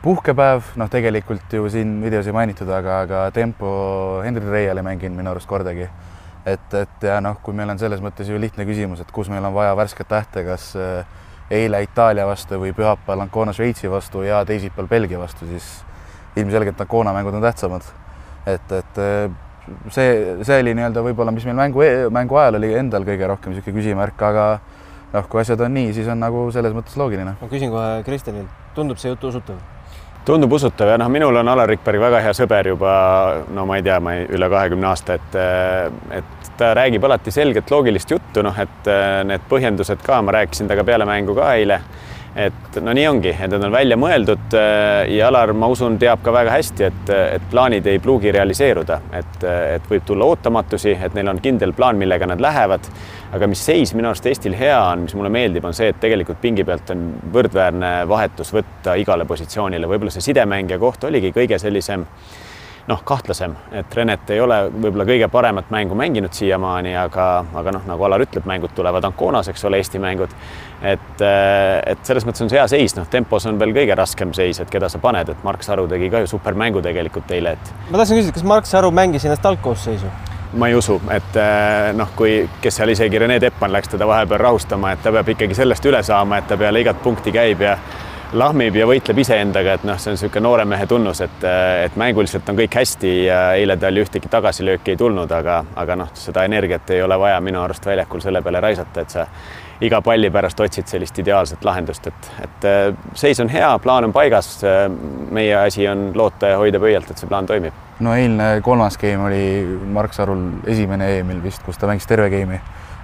puhkepäev, 0.00 0.72
noh, 0.80 0.88
tegelikult 0.88 1.52
ju 1.52 1.68
siin 1.68 1.98
videos 2.00 2.32
ei 2.32 2.38
mainitud, 2.38 2.72
aga, 2.72 3.02
aga 3.04 3.26
tempo 3.36 4.22
Henri 4.24 4.48
Reial 4.48 4.80
ei 4.80 4.88
mänginud 4.88 5.20
minu 5.20 5.34
arust 5.36 5.52
kordagi 5.52 5.90
et, 6.46 6.74
et 6.74 7.06
ja 7.06 7.20
noh, 7.22 7.38
kui 7.42 7.54
meil 7.56 7.70
on 7.72 7.80
selles 7.80 8.02
mõttes 8.02 8.28
ju 8.28 8.40
lihtne 8.40 8.66
küsimus, 8.68 9.02
et 9.02 9.12
kus 9.14 9.30
meil 9.32 9.44
on 9.44 9.54
vaja 9.54 9.76
värsket 9.78 10.08
tähte, 10.10 10.44
kas 10.46 10.72
äh, 10.76 11.06
eile 11.52 11.82
Itaalia 11.84 12.26
vastu 12.26 12.58
või 12.60 12.74
pühapäeval 12.76 13.26
Ancona 13.26 13.54
Šveitsi 13.56 13.90
vastu 13.90 14.24
ja 14.26 14.42
teisipäeval 14.48 14.90
Belgia 14.90 15.20
vastu, 15.20 15.46
siis 15.50 15.70
ilmselgelt 16.36 16.80
Ancona 16.80 17.14
mängud 17.14 17.34
on 17.38 17.44
tähtsamad. 17.44 17.82
et, 18.46 18.72
et 18.72 18.98
äh, 18.98 19.30
see, 19.90 20.14
see 20.42 20.60
oli 20.64 20.74
nii-öelda 20.74 21.04
võib-olla, 21.04 21.34
mis 21.34 21.46
meil 21.46 21.58
mängu, 21.58 21.82
e-, 21.86 22.08
mängu 22.10 22.38
ajal 22.40 22.58
oli 22.58 22.72
endal 22.78 23.06
kõige 23.06 23.28
rohkem 23.30 23.52
niisugune 23.52 23.78
küsimärk, 23.78 24.24
aga 24.26 24.46
noh, 25.12 25.28
kui 25.28 25.42
asjad 25.42 25.60
on 25.62 25.74
nii, 25.76 25.92
siis 25.94 26.08
on 26.10 26.22
nagu 26.22 26.48
selles 26.54 26.74
mõttes 26.74 26.98
loogiline. 26.98 27.36
ma 27.40 27.50
küsin 27.50 27.70
kohe 27.74 28.02
Kristjanilt, 28.06 28.50
tundub 28.74 29.00
see 29.00 29.12
jutt 29.12 29.30
usutav? 29.30 29.60
Tundub 30.26 30.52
usutav 30.52 30.92
ja 30.92 30.98
noh, 31.00 31.10
minul 31.12 31.36
on 31.40 31.48
Alar 31.48 31.70
Rikberg 31.70 32.00
väga 32.02 32.20
hea 32.26 32.36
sõber 32.36 32.72
juba 32.72 32.92
no 33.54 33.66
ma 33.66 33.78
ei 33.78 33.86
tea, 33.86 33.98
ma 34.00 34.14
ei, 34.18 34.28
üle 34.36 34.48
kahekümne 34.52 34.88
aasta, 34.92 35.18
et 35.18 35.36
et 36.20 36.54
ta 36.58 36.74
räägib 36.76 37.04
alati 37.08 37.32
selget 37.34 37.70
loogilist 37.72 38.10
juttu, 38.12 38.42
noh, 38.44 38.56
et 38.60 38.90
need 39.26 39.44
põhjendused 39.50 40.04
ka, 40.04 40.20
ma 40.22 40.34
rääkisin 40.36 40.68
temaga 40.68 40.84
peale 40.86 41.08
mängu 41.08 41.34
ka 41.34 41.54
eile 41.56 41.80
et 42.36 42.78
no 42.80 42.94
nii 42.96 43.06
ongi, 43.10 43.32
et 43.34 43.50
need 43.50 43.64
on 43.66 43.74
välja 43.74 43.96
mõeldud 44.00 44.54
äh, 44.56 45.10
ja 45.12 45.28
Alar, 45.28 45.52
ma 45.56 45.68
usun, 45.72 45.98
teab 46.00 46.22
ka 46.24 46.32
väga 46.32 46.54
hästi, 46.54 46.86
et, 46.88 47.12
et 47.36 47.48
plaanid 47.52 47.86
ei 47.88 48.00
pruugi 48.02 48.32
realiseeruda, 48.32 49.00
et, 49.18 49.44
et 49.76 49.90
võib 49.90 50.06
tulla 50.08 50.28
ootamatusi, 50.32 50.96
et 50.96 51.16
neil 51.16 51.28
on 51.32 51.42
kindel 51.44 51.74
plaan, 51.76 52.00
millega 52.00 52.28
nad 52.30 52.40
lähevad. 52.40 52.88
Aga 53.32 53.48
mis 53.48 53.64
seis 53.64 53.94
minu 53.96 54.10
arust 54.10 54.26
Eestil 54.28 54.54
hea 54.58 54.78
on, 54.92 55.06
mis 55.06 55.16
mulle 55.16 55.32
meeldib, 55.32 55.64
on 55.64 55.76
see, 55.76 55.88
et 55.92 56.00
tegelikult 56.02 56.40
pingi 56.42 56.64
pealt 56.68 56.92
on 56.94 57.08
võrdväärne 57.32 57.92
vahetus 58.08 58.52
võtta 58.54 58.96
igale 59.00 59.26
positsioonile, 59.28 59.88
võib-olla 59.88 60.12
see 60.12 60.30
sidemängija 60.30 60.80
koht 60.82 61.08
oligi 61.08 61.32
kõige 61.34 61.60
sellisem 61.62 62.04
noh, 62.90 63.02
kahtlasem, 63.06 63.54
et 63.78 63.94
Renet 63.94 64.30
ei 64.34 64.40
ole 64.42 64.56
võib-olla 64.72 65.06
kõige 65.06 65.28
paremat 65.30 65.70
mängu 65.70 65.94
mänginud 65.98 66.34
siiamaani, 66.34 66.96
aga, 66.98 67.26
aga 67.60 67.76
noh, 67.76 67.84
nagu 67.86 68.06
Alar 68.08 68.24
ütleb, 68.24 68.46
mängud 68.48 68.74
tulevad 68.74 69.06
Anconas, 69.06 69.48
eks 69.52 69.64
ole, 69.68 69.78
Eesti 69.78 70.02
mängud. 70.02 70.34
et, 70.82 71.22
et 71.22 72.02
selles 72.02 72.26
mõttes 72.26 72.42
on 72.42 72.50
see 72.50 72.58
hea 72.58 72.66
seis, 72.68 72.96
noh, 72.98 73.06
tempos 73.10 73.46
on 73.46 73.60
veel 73.60 73.74
kõige 73.76 73.96
raskem 73.98 74.34
seis, 74.34 74.60
et 74.60 74.70
keda 74.70 74.90
sa 74.90 74.98
paned, 75.02 75.30
et 75.30 75.46
Mark 75.46 75.62
Saru 75.62 75.86
tegi 75.88 76.10
ka 76.10 76.24
ju 76.24 76.32
supermängu 76.34 76.82
tegelikult 76.82 77.30
eile, 77.30 77.54
et. 77.54 77.72
ma 77.90 78.02
tahtsin 78.02 78.18
küsida, 78.18 78.34
kas 78.40 78.50
Mark 78.56 78.66
Saru 78.66 78.90
mängis 78.90 79.30
ennast 79.30 79.46
algkoosseisu? 79.46 80.10
Ma 80.52 80.68
ei 80.68 80.74
usu, 80.76 80.98
et 81.10 81.36
noh, 81.96 82.14
kui, 82.16 82.42
kes 82.60 82.76
seal 82.80 82.92
isegi 82.92 83.18
Rene 83.18 83.38
Teppan 83.40 83.72
läks 83.72 83.94
teda 83.94 84.06
vahepeal 84.08 84.40
rahustama, 84.42 84.92
et 84.92 85.02
ta 85.02 85.12
peab 85.14 85.28
ikkagi 85.32 85.56
sellest 85.56 85.86
üle 85.88 86.02
saama, 86.04 86.38
et 86.38 86.48
ta 86.50 86.58
peale 86.60 86.82
igat 86.82 87.00
punkti 87.02 87.32
käib 87.32 87.64
ja 87.64 87.76
lahmib 88.32 88.76
ja 88.76 88.86
võitleb 88.88 89.18
iseendaga, 89.22 89.76
et 89.76 89.84
noh, 89.84 89.98
see 90.00 90.12
on 90.12 90.16
niisugune 90.16 90.44
noore 90.46 90.64
mehe 90.68 90.86
tunnus, 90.88 91.20
et, 91.24 91.44
et 91.84 91.96
mänguliselt 92.00 92.48
on 92.48 92.58
kõik 92.62 92.78
hästi 92.80 93.12
ja 93.26 93.40
eile 93.58 93.76
tal 93.80 94.00
ühtegi 94.00 94.30
tagasilööki 94.32 94.94
ei 94.94 95.00
tulnud, 95.00 95.32
aga, 95.36 95.58
aga 95.76 95.98
noh, 96.00 96.12
seda 96.16 96.46
energiat 96.48 96.90
ei 96.96 97.02
ole 97.04 97.18
vaja 97.20 97.40
minu 97.44 97.60
arust 97.62 97.86
väljakul 97.86 98.24
selle 98.24 98.42
peale 98.42 98.62
raisata, 98.64 99.04
et 99.04 99.16
sa 99.16 99.26
iga 99.82 100.00
palli 100.04 100.30
pärast 100.30 100.60
otsid 100.60 100.86
sellist 100.90 101.18
ideaalset 101.18 101.64
lahendust, 101.64 102.06
et, 102.06 102.28
et 102.44 102.66
seis 103.18 103.40
on 103.42 103.50
hea, 103.52 103.70
plaan 103.82 104.08
on 104.08 104.12
paigas. 104.14 104.60
meie 105.30 105.54
asi 105.56 105.88
on 105.88 106.10
loota 106.14 106.52
ja 106.52 106.58
hoida 106.60 106.80
pöialt, 106.80 107.10
et 107.10 107.18
see 107.18 107.28
plaan 107.28 107.46
toimib. 107.46 107.74
no 108.00 108.14
eilne 108.14 108.60
kolmas 108.62 108.98
game 108.98 109.26
oli 109.26 109.44
Mark 109.92 110.14
Sarul 110.14 110.44
esimene 110.66 111.18
EM-il 111.18 111.42
vist, 111.42 111.62
kus 111.66 111.78
ta 111.78 111.90
mängis 111.90 112.06
terve 112.06 112.30
game'i, 112.30 112.60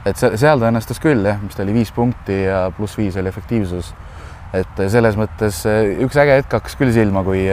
et 0.07 0.17
seal 0.19 0.61
ta 0.61 0.71
õnnestus 0.71 1.03
küll 1.03 1.27
jah, 1.27 1.41
mis 1.43 1.57
ta 1.57 1.67
oli 1.67 1.75
viis 1.81 1.93
punkti 1.95 2.45
ja 2.45 2.69
pluss 2.77 2.99
viis 2.99 3.17
oli 3.19 3.31
efektiivsus 3.31 3.95
et 4.57 4.83
selles 4.89 5.17
mõttes 5.19 5.61
üks 6.05 6.19
äge 6.21 6.39
hetk 6.41 6.59
hakkas 6.59 6.77
küll 6.79 6.93
silma, 6.95 7.25
kui 7.27 7.47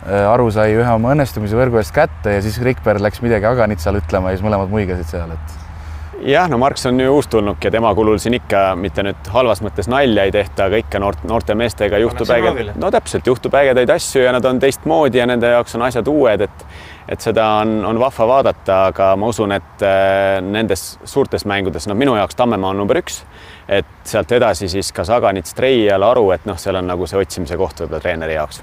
Aru 0.00 0.46
sai 0.48 0.72
ühe 0.72 0.92
oma 0.96 1.10
õnnestumise 1.12 1.58
võrgu 1.58 1.76
eest 1.76 1.92
kätte 1.92 2.38
ja 2.38 2.40
siis 2.40 2.56
Rikberg 2.64 3.02
läks 3.04 3.20
midagi 3.20 3.44
Aganitsale 3.44 4.00
ütlema 4.00 4.30
ja 4.30 4.38
siis 4.38 4.46
mõlemad 4.46 4.72
muigasid 4.72 5.10
seal, 5.10 5.34
et. 5.34 5.58
Jah, 6.24 6.48
no 6.50 6.58
Marks 6.58 6.86
on 6.86 7.00
ju 7.00 7.14
uustulnuk 7.14 7.64
ja 7.64 7.70
tema 7.70 7.94
kulul 7.94 8.18
siin 8.18 8.36
ikka 8.38 8.74
mitte 8.76 9.04
nüüd 9.06 9.30
halvas 9.32 9.62
mõttes 9.64 9.88
nalja 9.90 10.24
ei 10.28 10.34
tehta, 10.34 10.68
aga 10.68 10.80
ikka 10.82 11.00
noort, 11.02 11.24
noorte 11.28 11.54
meestega 11.58 11.98
juhtub 12.02 12.30
ägedaid, 12.30 12.72
no 12.80 12.90
täpselt, 12.90 13.26
juhtub 13.26 13.54
ägedaid 13.54 13.90
asju 13.96 14.24
ja 14.24 14.34
nad 14.36 14.44
on 14.44 14.60
teistmoodi 14.62 15.22
ja 15.22 15.28
nende 15.30 15.52
jaoks 15.54 15.78
on 15.78 15.86
asjad 15.88 16.08
uued, 16.10 16.48
et 16.48 16.66
et 17.10 17.24
seda 17.24 17.42
on, 17.58 17.80
on 17.88 17.98
vahva 17.98 18.26
vaadata, 18.28 18.74
aga 18.92 19.06
ma 19.18 19.26
usun, 19.32 19.50
et 19.50 19.82
nendes 20.46 20.84
suurtes 21.04 21.42
mängudes, 21.48 21.88
no 21.90 21.96
minu 21.98 22.14
jaoks 22.14 22.38
Tammemaa 22.38 22.70
on 22.70 22.78
number 22.78 23.00
üks 23.00 23.24
et 23.70 23.86
sealt 24.04 24.32
edasi 24.34 24.68
siis 24.68 24.90
kas 24.92 25.10
Aganits, 25.14 25.54
Treial, 25.54 26.02
Aru, 26.02 26.30
et 26.34 26.46
noh, 26.48 26.58
seal 26.58 26.78
on 26.80 26.88
nagu 26.90 27.06
see 27.06 27.20
otsimise 27.20 27.58
koht 27.58 27.82
võib-olla 27.82 28.02
treeneri 28.02 28.34
jaoks. 28.34 28.62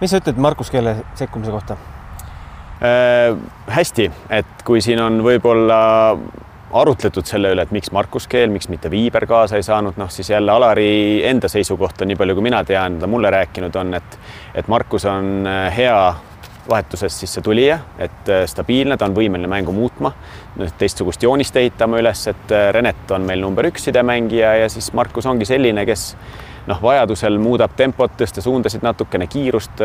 mis 0.00 0.10
sa 0.10 0.18
ütled 0.22 0.40
Markus 0.42 0.72
Keele 0.74 0.96
sekkumise 1.14 1.54
kohta 1.54 1.76
äh,? 2.82 3.36
hästi, 3.70 4.10
et 4.30 4.64
kui 4.66 4.82
siin 4.84 5.00
on 5.00 5.22
võib-olla 5.24 5.78
arutletud 6.74 7.26
selle 7.26 7.52
üle, 7.54 7.64
et 7.64 7.72
miks 7.74 7.92
Markus 7.94 8.26
Keel, 8.30 8.50
miks 8.52 8.68
mitte 8.72 8.90
Viiber 8.90 9.26
kaasa 9.30 9.58
ei 9.58 9.66
saanud, 9.66 9.98
noh 10.00 10.10
siis 10.10 10.30
jälle 10.30 10.52
Alari 10.52 11.22
enda 11.26 11.48
seisukoht 11.50 12.02
on 12.02 12.10
nii 12.10 12.18
palju, 12.18 12.34
kui 12.34 12.46
mina 12.48 12.64
tean, 12.66 12.98
ta 12.98 13.10
mulle 13.10 13.30
rääkinud 13.30 13.76
on, 13.78 13.94
et 13.94 14.18
et 14.54 14.68
Markus 14.68 15.04
on 15.10 15.46
äh, 15.46 15.68
hea 15.76 15.98
vahetusest 16.68 17.20
siis 17.20 17.34
see 17.36 17.44
tulija, 17.44 17.78
et 17.98 18.30
äh, 18.32 18.46
stabiilne, 18.50 18.96
ta 18.98 19.06
on 19.06 19.14
võimeline 19.14 19.50
mängu 19.50 19.74
muutma, 19.76 20.14
teistsugust 20.78 21.22
joonist 21.22 21.56
ehitama 21.60 22.00
üles, 22.02 22.26
et 22.32 22.54
äh, 22.54 22.70
Renet 22.74 23.14
on 23.14 23.26
meil 23.28 23.42
number 23.44 23.68
üks 23.70 23.86
sidemängija 23.90 24.56
ja 24.64 24.72
siis 24.72 24.90
Markus 24.96 25.28
ongi 25.30 25.46
selline, 25.46 25.86
kes 25.86 26.08
noh, 26.66 26.82
vajadusel 26.82 27.38
muudab 27.38 27.76
tempot, 27.76 28.18
tõsta 28.18 28.42
suundasid 28.42 28.82
natukene, 28.82 29.28
kiirust 29.30 29.82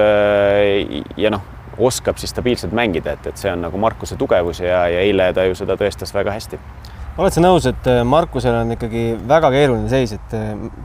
ja 1.20 1.32
noh, 1.34 1.44
oskab 1.80 2.20
siis 2.20 2.34
stabiilselt 2.34 2.76
mängida, 2.76 3.16
et, 3.16 3.28
et 3.32 3.42
see 3.42 3.52
on 3.52 3.62
nagu 3.68 3.80
Markuse 3.82 4.18
tugevus 4.20 4.60
ja, 4.64 4.86
ja 4.92 5.04
eile 5.06 5.32
ta 5.34 5.48
ju 5.48 5.58
seda 5.58 5.78
tõestas 5.80 6.14
väga 6.16 6.38
hästi 6.38 6.60
oled 7.20 7.36
sa 7.36 7.42
nõus, 7.44 7.66
et 7.68 7.88
Markusel 8.08 8.56
on 8.62 8.70
ikkagi 8.76 9.02
väga 9.28 9.50
keeruline 9.52 9.90
seis, 9.92 10.14
et 10.16 10.36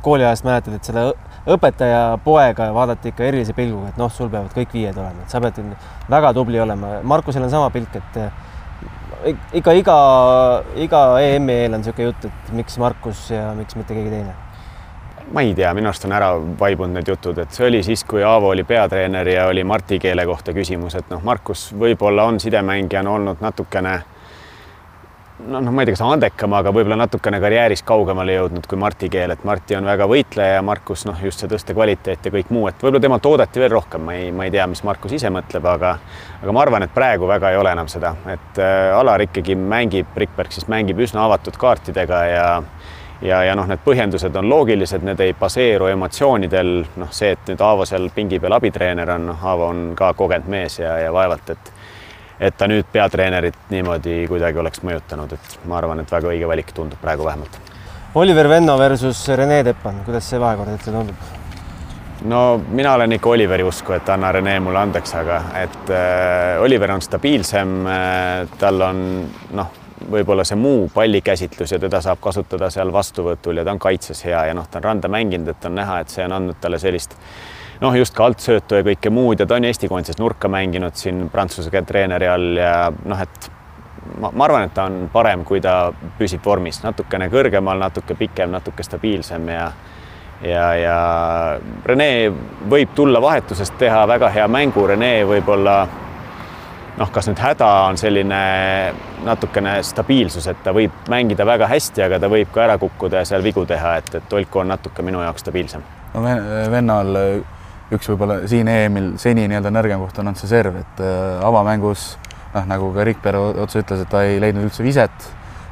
kooliajast 0.03 0.47
mäletad, 0.47 0.75
et 0.75 0.89
seda 0.89 1.05
õpetaja 1.55 2.01
poega 2.25 2.71
vaadati 2.75 3.13
ikka 3.13 3.29
erilise 3.29 3.55
pilguga, 3.55 3.93
et 3.93 4.01
noh, 4.01 4.11
sul 4.11 4.33
peavad 4.33 4.51
kõik 4.57 4.75
viied 4.75 4.99
olema, 4.99 5.23
et 5.23 5.31
sa 5.31 5.43
pead 5.45 5.61
väga 6.11 6.33
tubli 6.35 6.59
olema. 6.59 6.97
Markusel 7.07 7.47
on 7.47 7.53
sama 7.53 7.69
pilk, 7.75 8.01
et 8.01 8.19
eh, 8.25 9.37
ikka 9.61 9.77
iga, 9.79 9.99
iga 10.87 11.05
EM-i 11.23 11.61
eel 11.65 11.77
on 11.77 11.85
niisugune 11.85 12.11
jutt, 12.11 12.27
et 12.31 12.51
miks 12.59 12.81
Markus 12.83 13.29
ja 13.31 13.53
miks 13.59 13.79
mitte 13.79 13.95
keegi 13.95 14.17
teine 14.17 14.35
ma 15.33 15.41
ei 15.41 15.55
tea, 15.55 15.73
minu 15.75 15.89
arust 15.89 16.05
on 16.05 16.13
ära 16.13 16.33
vaibunud 16.61 16.99
need 16.99 17.09
jutud, 17.09 17.39
et 17.41 17.55
see 17.55 17.67
oli 17.69 17.83
siis, 17.87 18.05
kui 18.09 18.23
Aavo 18.23 18.51
oli 18.53 18.65
peatreener 18.69 19.29
ja 19.29 19.47
oli 19.49 19.65
Marti 19.65 19.99
keele 20.03 20.27
kohta 20.29 20.53
küsimus, 20.57 20.97
et 20.99 21.09
noh, 21.13 21.23
Markus 21.25 21.71
võib-olla 21.79 22.27
on 22.29 22.41
sidemängijana 22.41 23.11
olnud 23.11 23.41
natukene 23.45 23.95
noh, 25.39 25.61
noh, 25.61 25.71
ma 25.73 25.83
ei 25.83 25.89
tea, 25.89 25.97
kas 25.97 26.03
andekam, 26.07 26.55
aga 26.57 26.73
võib-olla 26.75 26.99
natukene 27.01 27.41
karjääris 27.43 27.83
kaugemale 27.87 28.37
jõudnud 28.37 28.67
kui 28.71 28.79
Marti 28.81 29.09
Keel, 29.13 29.35
et 29.35 29.45
Marti 29.47 29.77
on 29.79 29.89
väga 29.89 30.07
võitleja 30.11 30.59
ja 30.59 30.65
Markus 30.67 31.05
noh, 31.09 31.19
just 31.25 31.43
see 31.43 31.51
tõstekvaliteet 31.51 32.29
ja 32.29 32.35
kõik 32.35 32.53
muu, 32.55 32.67
et 32.71 32.79
võib-olla 32.81 33.03
temalt 33.03 33.29
oodati 33.31 33.63
veel 33.63 33.73
rohkem, 33.75 34.05
ma 34.07 34.17
ei, 34.19 34.31
ma 34.35 34.47
ei 34.47 34.55
tea, 34.55 34.67
mis 34.71 34.85
Markus 34.87 35.17
ise 35.17 35.33
mõtleb, 35.35 35.67
aga 35.71 35.97
aga 36.43 36.55
ma 36.55 36.65
arvan, 36.65 36.87
et 36.87 36.95
praegu 36.95 37.29
väga 37.31 37.53
ei 37.53 37.61
ole 37.61 37.73
enam 37.75 37.91
seda, 37.91 38.15
et 38.31 38.61
äh, 38.63 38.93
Alar 38.95 39.25
ikkagi 39.27 39.57
mängib, 39.59 40.13
Rikberg 40.21 40.55
siis 40.55 40.69
mängib 40.71 41.01
üsna 41.03 41.25
avatud 41.27 41.59
kaartidega 41.61 42.25
ja 42.31 42.47
ja, 43.25 43.43
ja 43.45 43.55
noh, 43.57 43.67
need 43.69 43.83
põhjendused 43.85 44.37
on 44.37 44.49
loogilised, 44.49 45.05
need 45.07 45.21
ei 45.25 45.35
baseeru 45.39 45.89
emotsioonidel, 45.93 46.73
noh, 47.01 47.13
see, 47.15 47.33
et 47.35 47.53
nüüd 47.53 47.63
Aavo 47.65 47.87
seal 47.89 48.11
pingi 48.15 48.41
peal 48.41 48.57
abitreener 48.57 49.15
on, 49.17 49.29
noh, 49.33 49.47
Aavo 49.53 49.69
on 49.73 49.85
ka 49.99 50.13
kogenud 50.19 50.51
mees 50.53 50.79
ja, 50.83 50.99
ja 51.07 51.13
vaevalt, 51.15 51.55
et 51.57 51.73
et 52.45 52.57
ta 52.59 52.67
nüüd 52.67 52.89
peatreenerit 52.93 53.71
niimoodi 53.71 54.25
kuidagi 54.29 54.59
oleks 54.59 54.83
mõjutanud, 54.85 55.33
et 55.37 55.53
ma 55.71 55.79
arvan, 55.79 56.01
et 56.03 56.11
väga 56.11 56.33
õige 56.33 56.49
valik 56.51 56.73
tundub 56.75 56.99
praegu 57.01 57.25
vähemalt. 57.25 57.61
Oliver 58.19 58.49
Venno 58.51 58.75
versus 58.79 59.23
Rene 59.39 59.63
Teppan, 59.65 60.03
kuidas 60.05 60.27
see 60.29 60.41
vahekord 60.43 60.75
hetkel 60.75 60.99
tundub? 60.99 61.31
no 62.25 62.41
mina 62.69 62.95
olen 62.95 63.13
ikka 63.17 63.29
Oliveri 63.29 63.65
usku, 63.67 63.95
et 63.95 64.09
anna 64.09 64.33
Rene 64.33 64.59
mulle 64.65 64.83
andeks, 64.83 65.15
aga 65.21 65.41
et 65.63 65.91
äh, 65.95 66.63
Oliver 66.63 66.93
on 66.95 67.03
stabiilsem 67.03 67.75
äh,, 67.87 68.53
tal 68.59 68.83
on 68.83 69.01
noh, 69.55 69.73
võib-olla 70.11 70.45
see 70.45 70.59
muu 70.61 70.87
pallikäsitlus 70.95 71.73
ja 71.73 71.79
teda 71.83 72.01
saab 72.05 72.21
kasutada 72.23 72.71
seal 72.71 72.93
vastuvõtul 72.93 73.61
ja 73.61 73.65
ta 73.65 73.75
on 73.75 73.83
kaitses 73.83 74.25
hea 74.25 74.47
ja 74.51 74.55
noh, 74.55 74.69
ta 74.71 74.81
on 74.81 74.89
randa 74.91 75.09
mänginud, 75.09 75.49
et 75.55 75.69
on 75.69 75.77
näha, 75.79 76.01
et 76.05 76.15
see 76.15 76.25
on 76.25 76.37
andnud 76.39 76.61
talle 76.61 76.79
sellist 76.83 77.17
noh, 77.81 77.97
just 77.97 78.15
ka 78.15 78.29
altsöötu 78.29 78.79
ja 78.79 78.87
kõike 78.87 79.11
muud 79.11 79.41
ja 79.41 79.47
ta 79.47 79.59
on 79.59 79.67
Eesti 79.69 79.91
koondises 79.91 80.21
nurka 80.21 80.49
mänginud 80.49 80.97
siin 80.99 81.29
Prantsuse 81.33 81.83
treeneri 81.87 82.29
all 82.31 82.57
ja 82.61 82.77
noh, 83.05 83.21
et 83.21 83.51
ma, 84.21 84.31
ma 84.31 84.45
arvan, 84.47 84.69
et 84.69 84.75
ta 84.75 84.87
on 84.89 85.09
parem, 85.13 85.45
kui 85.45 85.61
ta 85.65 85.93
püsib 86.19 86.45
vormis. 86.45 86.83
Natukene 86.85 87.29
kõrgemal, 87.33 87.81
natuke 87.81 88.17
pikem, 88.19 88.53
natuke 88.55 88.87
stabiilsem 88.87 89.49
ja 89.53 89.69
ja, 90.45 90.65
ja 90.77 90.97
Rene 91.87 92.09
võib 92.71 92.95
tulla 92.95 93.21
vahetusest 93.23 93.79
teha 93.81 94.03
väga 94.09 94.29
hea 94.35 94.49
mängu, 94.51 94.87
Rene 94.87 95.13
võib-olla 95.29 95.77
noh, 96.99 97.11
kas 97.11 97.29
nüüd 97.31 97.41
häda 97.43 97.71
on 97.89 97.99
selline 97.99 98.43
natukene 99.25 99.79
stabiilsus, 99.87 100.47
et 100.53 100.63
ta 100.65 100.75
võib 100.77 101.09
mängida 101.11 101.47
väga 101.47 101.69
hästi, 101.71 102.05
aga 102.07 102.21
ta 102.23 102.31
võib 102.31 102.53
ka 102.55 102.65
ära 102.69 102.79
kukkuda 102.79 103.23
ja 103.23 103.29
seal 103.29 103.43
vigu 103.43 103.67
teha, 103.67 103.97
et, 104.03 104.15
et 104.21 104.39
Olko 104.39 104.63
on 104.63 104.73
natuke 104.75 105.03
minu 105.03 105.23
jaoks 105.25 105.47
stabiilsem. 105.47 105.83
no 106.15 106.23
vennal 106.71 107.19
üks 107.93 108.09
võib-olla 108.09 108.43
siin 108.49 108.69
EM-il 108.71 109.15
seni 109.21 109.47
nii-öelda 109.49 109.73
nõrgem 109.75 110.03
koht 110.05 110.19
on 110.19 110.31
olnud 110.31 110.41
see 110.41 110.51
serv, 110.51 110.79
et 110.81 111.03
äh, 111.05 111.41
avamängus 111.45 112.15
noh, 112.55 112.69
nagu 112.71 112.91
ka 112.95 113.07
Rikper 113.07 113.39
otse 113.65 113.83
ütles, 113.83 114.05
et 114.05 114.11
ta 114.11 114.23
ei 114.27 114.39
leidnud 114.43 114.69
üldse 114.69 114.85
viset. 114.87 115.27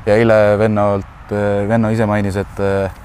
Ja 0.06 0.16
eile 0.18 0.58
Vennolt, 0.60 1.30
äh, 1.30 1.62
Venno 1.70 1.92
ise 1.94 2.08
mainis, 2.10 2.36
et 2.42 2.60
äh, 2.62 3.00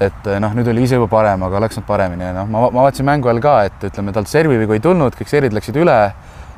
et 0.00 0.28
noh, 0.40 0.54
nüüd 0.56 0.68
oli 0.72 0.86
ise 0.86 0.96
juba 0.96 1.10
parem, 1.12 1.42
aga 1.44 1.58
oleks 1.58 1.76
olnud 1.76 1.86
paremini. 1.90 2.24
Ja 2.24 2.32
noh, 2.32 2.46
ma, 2.48 2.62
ma 2.72 2.86
vaatasin 2.86 3.04
mängu 3.04 3.28
ajal 3.28 3.42
ka, 3.44 3.56
et 3.68 3.82
ütleme, 3.90 4.14
talt 4.16 4.30
servivigu 4.32 4.72
ei 4.72 4.80
tulnud, 4.80 5.12
kõik 5.18 5.28
servid 5.28 5.52
läksid 5.52 5.76
üle, 5.76 5.96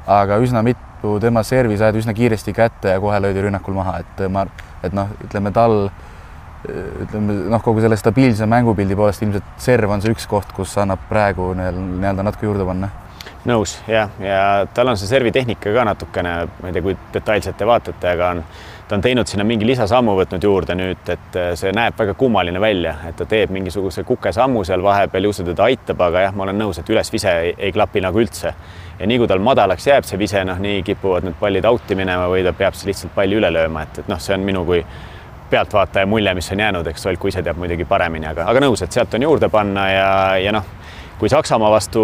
aga 0.07 0.39
üsna 0.43 0.63
mitu 0.67 1.19
tema 1.21 1.43
servi 1.47 1.77
said 1.79 1.97
üsna 1.99 2.15
kiiresti 2.15 2.55
kätte 2.57 2.97
ja 2.97 3.01
kohe 3.01 3.21
löödi 3.23 3.43
rünnakul 3.43 3.75
maha, 3.75 3.99
et 4.03 4.25
ma, 4.31 4.47
et 4.83 4.95
noh, 4.97 5.11
ütleme 5.27 5.53
tal 5.55 5.91
ütleme 6.69 7.39
noh, 7.51 7.63
kogu 7.63 7.83
selle 7.83 7.97
stabiilse 7.99 8.47
mängupildi 8.47 8.97
poolest 8.99 9.23
ilmselt 9.25 9.55
serv 9.63 9.91
on 9.91 10.03
see 10.03 10.13
üks 10.15 10.29
koht, 10.31 10.53
kus 10.55 10.77
annab 10.79 11.09
praegu 11.09 11.53
nii-öelda 11.59 12.23
natuke 12.23 12.47
juurde 12.47 12.67
panna. 12.69 12.91
nõus 13.47 13.81
jah, 13.91 14.11
ja 14.23 14.67
tal 14.75 14.93
on 14.93 14.99
see 14.99 15.11
servitehnika 15.11 15.73
ka 15.75 15.85
natukene, 15.89 16.35
ma 16.63 16.71
ei 16.71 16.77
tea, 16.77 16.83
kui 16.85 16.95
detailselt 17.15 17.57
te 17.59 17.67
vaatate, 17.67 18.13
aga 18.13 18.29
on, 18.37 18.45
ta 18.89 18.95
on 18.95 19.03
teinud 19.03 19.27
sinna 19.27 19.43
mingi 19.47 19.67
lisasammu 19.67 20.15
võtnud 20.21 20.47
juurde 20.47 20.77
nüüd, 20.79 21.11
et 21.11 21.39
see 21.59 21.73
näeb 21.75 21.99
väga 21.99 22.15
kummaline 22.19 22.63
välja, 22.63 22.95
et 23.09 23.19
ta 23.19 23.27
teeb 23.27 23.51
mingisuguse 23.51 24.07
kukesammu 24.07 24.63
seal 24.69 24.87
vahepeal, 24.87 25.27
ju 25.27 25.35
see 25.35 25.49
teda 25.51 25.67
aitab, 25.67 26.07
aga 26.07 26.29
jah, 26.29 26.37
ma 26.39 26.47
olen 26.47 26.63
nõus, 26.63 26.79
et 26.79 26.95
ülesvise 26.95 27.35
ei, 27.41 27.55
ei 27.59 27.75
klapi 27.75 28.05
nagu 28.05 28.23
üldse. 28.23 28.55
Ja 28.99 29.07
nii 29.07 29.19
kui 29.19 29.29
tal 29.31 29.43
madalaks 29.43 29.87
jääb 29.87 30.07
see 30.07 30.19
vise, 30.21 30.45
noh, 30.45 30.59
nii 30.63 30.83
kipuvad 30.87 31.27
need 31.27 31.39
pallid 31.41 31.67
out'i 31.69 31.97
minema 31.99 32.29
või 32.31 32.45
ta 32.47 32.53
peab 32.57 32.77
lihtsalt 32.87 33.15
palli 33.15 33.39
üle 33.39 33.51
lööma, 33.53 33.87
et, 33.87 34.03
et 34.05 34.13
noh, 34.13 34.21
see 34.23 34.37
on 34.37 34.45
minu 34.47 34.65
kui 34.69 34.83
pealtvaataja 35.53 36.09
mulje, 36.09 36.35
mis 36.35 36.53
on 36.53 36.61
jäänud, 36.65 36.87
eks 36.89 37.07
Olku 37.11 37.29
ise 37.29 37.43
teab 37.45 37.59
muidugi 37.61 37.85
paremini, 37.89 38.29
aga, 38.31 38.47
aga 38.49 38.63
nõus, 38.65 38.83
et 38.85 38.95
sealt 38.95 39.15
on 39.19 39.27
juurde 39.27 39.51
panna 39.53 39.89
ja, 39.91 40.13
ja 40.41 40.53
noh, 40.55 40.69
kui 41.21 41.31
Saksamaa 41.31 41.71
vastu 41.71 42.03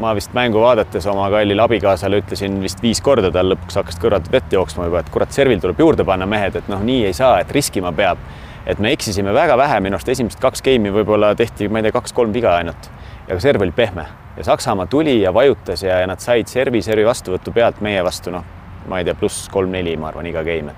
ma 0.00 0.14
vist 0.16 0.34
mängu 0.36 0.62
vaadates 0.62 1.06
oma 1.10 1.26
kallile 1.32 1.64
abikaasale 1.64 2.22
ütlesin 2.22 2.60
vist 2.62 2.82
viis 2.82 3.02
korda, 3.04 3.32
tal 3.34 3.50
lõpuks 3.52 3.80
hakkas 3.80 3.98
kõrvad 4.02 4.30
vett 4.32 4.54
jooksma 4.54 4.86
juba, 4.86 5.02
et 5.02 5.10
kurat, 5.12 5.34
servil 5.34 5.60
tuleb 5.62 5.82
juurde 5.82 6.06
panna 6.08 6.28
mehed, 6.30 6.60
et 6.60 6.70
noh, 6.72 6.84
nii 6.86 7.08
ei 7.08 7.16
saa, 7.16 7.40
et 7.42 7.50
riskima 7.52 7.92
peab. 7.92 8.22
et 8.66 8.78
me 8.82 8.90
eksisime 8.90 9.30
väga 9.30 9.54
vähe, 9.56 9.78
minu 9.80 9.94
arust 9.94 10.08
esimesed 10.10 10.40
kaks 10.42 10.62
geimi 10.62 10.90
võib-olla 10.90 11.34
tehti, 11.38 11.68
ma 11.70 11.78
ei 11.78 11.86
tea, 11.86 11.94
kaks-kolm 11.94 12.32
viga 12.34 12.56
ainult 12.58 12.90
ja 13.28 13.38
serv 13.40 13.62
oli 13.62 13.70
pehme 13.70 14.25
ja 14.36 14.44
Saksamaa 14.44 14.86
tuli 14.86 15.20
ja 15.22 15.34
vajutas 15.34 15.82
ja, 15.82 16.00
ja 16.00 16.06
nad 16.06 16.20
said 16.20 16.48
servi, 16.50 16.82
servi 16.82 17.06
vastuvõtu 17.06 17.52
pealt 17.56 17.80
meie 17.84 18.02
vastu, 18.04 18.30
noh, 18.34 18.44
ma 18.88 19.00
ei 19.00 19.06
tea, 19.08 19.16
pluss 19.18 19.48
kolm-neli, 19.52 19.96
ma 20.00 20.10
arvan, 20.12 20.26
iga 20.30 20.44
game. 20.44 20.74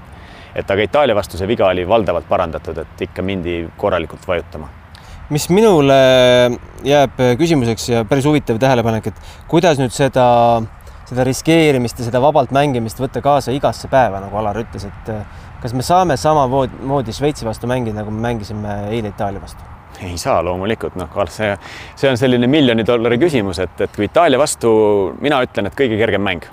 et 0.55 0.71
aga 0.71 0.83
Itaalia 0.83 1.15
vastu 1.15 1.39
see 1.39 1.47
viga 1.47 1.67
oli 1.69 1.85
valdavalt 1.89 2.29
parandatud, 2.29 2.79
et 2.79 3.09
ikka 3.09 3.23
mindi 3.23 3.61
korralikult 3.77 4.27
vajutama 4.27 4.69
mis 5.31 5.49
minule 5.53 5.99
jääb 6.87 7.21
küsimuseks 7.39 7.89
ja 7.93 8.05
päris 8.09 8.27
huvitav 8.27 8.59
tähelepanek, 8.61 9.11
et 9.11 9.49
kuidas 9.51 9.81
nüüd 9.81 9.93
seda, 9.93 10.29
seda 11.11 11.27
riskeerimist 11.29 12.01
ja 12.01 12.09
seda 12.09 12.23
vabalt 12.25 12.55
mängimist 12.57 13.01
võtta 13.03 13.21
kaasa 13.25 13.53
igasse 13.53 13.91
päeva, 13.93 14.23
nagu 14.25 14.41
Alar 14.41 14.63
ütles, 14.65 14.89
et 14.89 15.13
kas 15.63 15.75
me 15.77 15.85
saame 15.85 16.17
samamoodi 16.17 17.13
Šveitsi 17.13 17.49
vastu 17.49 17.69
mängida, 17.69 18.01
nagu 18.01 18.15
me 18.15 18.25
mängisime 18.31 18.85
eile 18.89 19.13
Itaalia 19.13 19.45
vastu? 19.45 19.68
Ei 20.03 20.19
saa 20.19 20.43
loomulikult, 20.45 20.97
noh, 20.99 21.19
see, 21.33 21.51
see 21.97 22.11
on 22.11 22.19
selline 22.21 22.47
miljoni 22.51 22.87
dollari 22.87 23.19
küsimus, 23.19 23.59
et, 23.65 23.81
et 23.81 23.97
kui 23.97 24.07
Itaalia 24.07 24.39
vastu, 24.39 24.71
mina 25.21 25.41
ütlen, 25.45 25.71
et 25.71 25.79
kõige 25.79 25.99
kergem 26.01 26.25
mäng 26.25 26.47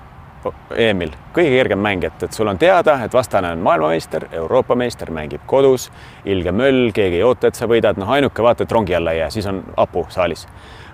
EM-il, 0.77 1.13
kõige 1.34 1.53
kergem 1.55 1.79
mäng, 1.81 2.03
et, 2.05 2.23
et 2.23 2.36
sul 2.36 2.49
on 2.51 2.60
teada, 2.62 2.99
et 3.05 3.13
vastane 3.13 3.49
on 3.55 3.63
maailmameister, 3.65 4.27
Euroopa 4.41 4.75
meister, 4.77 5.10
mängib 5.13 5.41
kodus, 5.49 5.88
ilge 6.25 6.53
möll, 6.53 6.91
keegi 6.93 7.17
ei 7.21 7.25
oota, 7.25 7.49
et 7.49 7.58
sa 7.58 7.69
võidad, 7.69 7.97
noh, 7.97 8.12
ainuke 8.13 8.45
vaata, 8.45 8.65
et 8.65 8.75
rongi 8.75 8.95
alla 8.95 9.15
ei 9.15 9.23
jää, 9.23 9.31
siis 9.34 9.49
on 9.49 9.63
hapu 9.77 10.05
saalis. 10.13 10.47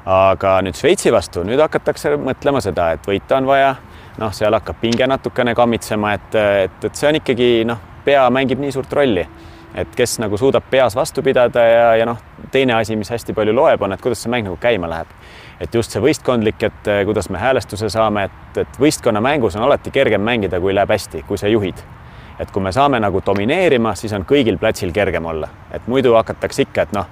aga 0.05 0.55
nüüd 0.65 0.73
Šveitsi 0.73 1.11
vastu, 1.13 1.43
nüüd 1.45 1.59
hakatakse 1.61 2.15
mõtlema 2.17 2.61
seda, 2.63 2.87
et 2.95 3.05
võita 3.05 3.37
on 3.37 3.45
vaja, 3.45 3.75
noh, 4.17 4.31
seal 4.33 4.55
hakkab 4.57 4.79
pinge 4.81 5.07
natukene 5.07 5.53
kammitsema, 5.55 6.13
et, 6.17 6.35
et, 6.63 6.85
et 6.87 6.95
see 6.95 7.09
on 7.09 7.19
ikkagi 7.19 7.49
noh, 7.69 7.77
pea 8.05 8.23
mängib 8.33 8.63
nii 8.63 8.71
suurt 8.73 8.93
rolli 8.97 9.27
et 9.75 9.95
kes 9.95 10.17
nagu 10.19 10.37
suudab 10.37 10.63
peas 10.69 10.95
vastu 10.95 11.23
pidada 11.23 11.63
ja, 11.67 11.95
ja 12.01 12.05
noh, 12.05 12.17
teine 12.51 12.73
asi, 12.75 12.95
mis 12.95 13.09
hästi 13.09 13.33
palju 13.33 13.55
loeb, 13.55 13.81
on, 13.81 13.93
et 13.93 14.01
kuidas 14.01 14.23
see 14.23 14.31
mäng 14.31 14.49
nagu 14.49 14.59
käima 14.59 14.89
läheb 14.91 15.13
et 15.61 15.75
just 15.75 15.93
see 15.93 16.01
võistkondlik, 16.01 16.63
et 16.65 16.89
eh, 16.89 17.01
kuidas 17.05 17.29
me 17.29 17.41
häälestuse 17.41 17.89
saame, 17.93 18.25
et, 18.29 18.61
et 18.63 18.79
võistkonnamängus 18.81 19.57
on 19.59 19.67
alati 19.67 19.93
kergem 19.93 20.23
mängida, 20.25 20.59
kui 20.61 20.73
läheb 20.75 20.93
hästi, 20.95 21.25
kui 21.27 21.37
sa 21.37 21.51
juhid. 21.51 21.83
et 22.41 22.49
kui 22.49 22.63
me 22.63 22.71
saame 22.73 22.97
nagu 22.97 23.19
domineerima, 23.21 23.91
siis 23.93 24.13
on 24.17 24.23
kõigil 24.25 24.55
platsil 24.57 24.89
kergem 24.91 25.25
olla, 25.29 25.45
et 25.69 25.85
muidu 25.87 26.15
hakatakse 26.15 26.63
ikka, 26.63 26.87
et 26.87 26.95
noh, 26.95 27.09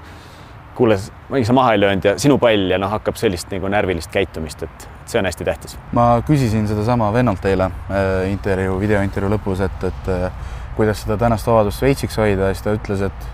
kuule, 0.73 0.95
miks 1.29 1.45
sa 1.51 1.53
maha 1.53 1.75
ei 1.75 1.81
löönud 1.83 2.07
ja 2.07 2.13
sinu 2.17 2.39
pall 2.41 2.71
ja 2.71 2.79
noh, 2.81 2.89
hakkab 2.89 3.19
sellist 3.19 3.51
nagu 3.53 3.69
närvilist 3.69 4.09
käitumist, 4.09 4.63
et 4.65 4.87
see 5.05 5.19
on 5.21 5.29
hästi 5.29 5.45
tähtis. 5.45 5.77
ma 5.93 6.07
küsisin 6.25 6.65
sedasama 6.71 7.11
vennalt 7.13 7.45
eile 7.45 7.69
äh, 7.69 8.31
intervjuu, 8.31 8.79
videointervjuu 8.81 9.35
lõpus, 9.35 9.61
et, 9.67 9.85
et 9.91 10.09
äh, 10.15 10.49
kuidas 10.79 11.03
seda 11.03 11.17
tänast 11.19 11.47
vabadust 11.47 11.81
Šveitsiks 11.81 12.15
hoida 12.17 12.47
ja 12.49 12.55
siis 12.55 12.63
ta 12.63 12.73
ütles, 12.77 13.01
et 13.09 13.25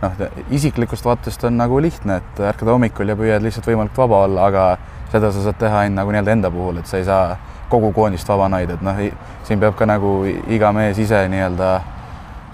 noh, 0.00 0.14
isiklikust 0.56 1.04
vaatest 1.04 1.44
on 1.44 1.58
nagu 1.60 1.80
lihtne, 1.82 2.20
et 2.22 2.40
ärkad 2.52 2.70
hommikul 2.72 3.12
ja 3.12 3.16
püüad 3.18 3.44
lihtsalt 3.44 3.68
võimalikult 3.68 4.00
vaba 4.06 4.22
olla, 4.24 4.46
aga 4.48 4.64
seda 5.12 5.30
sa 5.32 5.44
saad 5.44 5.58
teha 5.60 5.82
ainult 5.84 6.00
nagu 6.00 6.14
nii-öelda 6.14 6.32
enda 6.36 6.50
puhul, 6.52 6.80
et 6.80 6.88
sa 6.88 7.00
ei 7.00 7.04
saa 7.04 7.36
kogu 7.68 7.90
koondist 7.92 8.28
vabana 8.28 8.62
hoida, 8.62 8.78
et 8.78 8.86
noh, 8.86 9.02
siin 9.44 9.60
peab 9.60 9.76
ka 9.76 9.88
nagu 9.88 10.16
iga 10.26 10.72
mees 10.76 10.98
ise 11.02 11.20
nii-öelda 11.32 11.70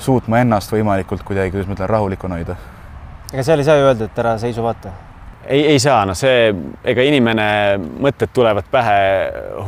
suutma 0.02 0.42
ennast 0.42 0.74
võimalikult 0.74 1.22
kuidagi, 1.26 1.52
kuidas 1.54 1.70
ma 1.70 1.76
ütlen, 1.76 1.90
rahulikuna 1.92 2.40
hoida. 2.40 2.58
ega 3.32 3.44
seal 3.46 3.62
ei 3.62 3.68
saa 3.68 3.78
ju 3.78 3.90
öelda, 3.90 4.08
et 4.10 4.22
ära 4.24 4.36
seisu 4.42 4.64
vaata? 4.64 4.94
ei, 5.46 5.66
ei 5.74 5.78
saa, 5.82 6.00
no 6.06 6.16
see, 6.18 6.50
ega 6.84 7.04
inimene, 7.06 7.46
mõtted 8.02 8.34
tulevad 8.34 8.66
pähe 8.70 8.98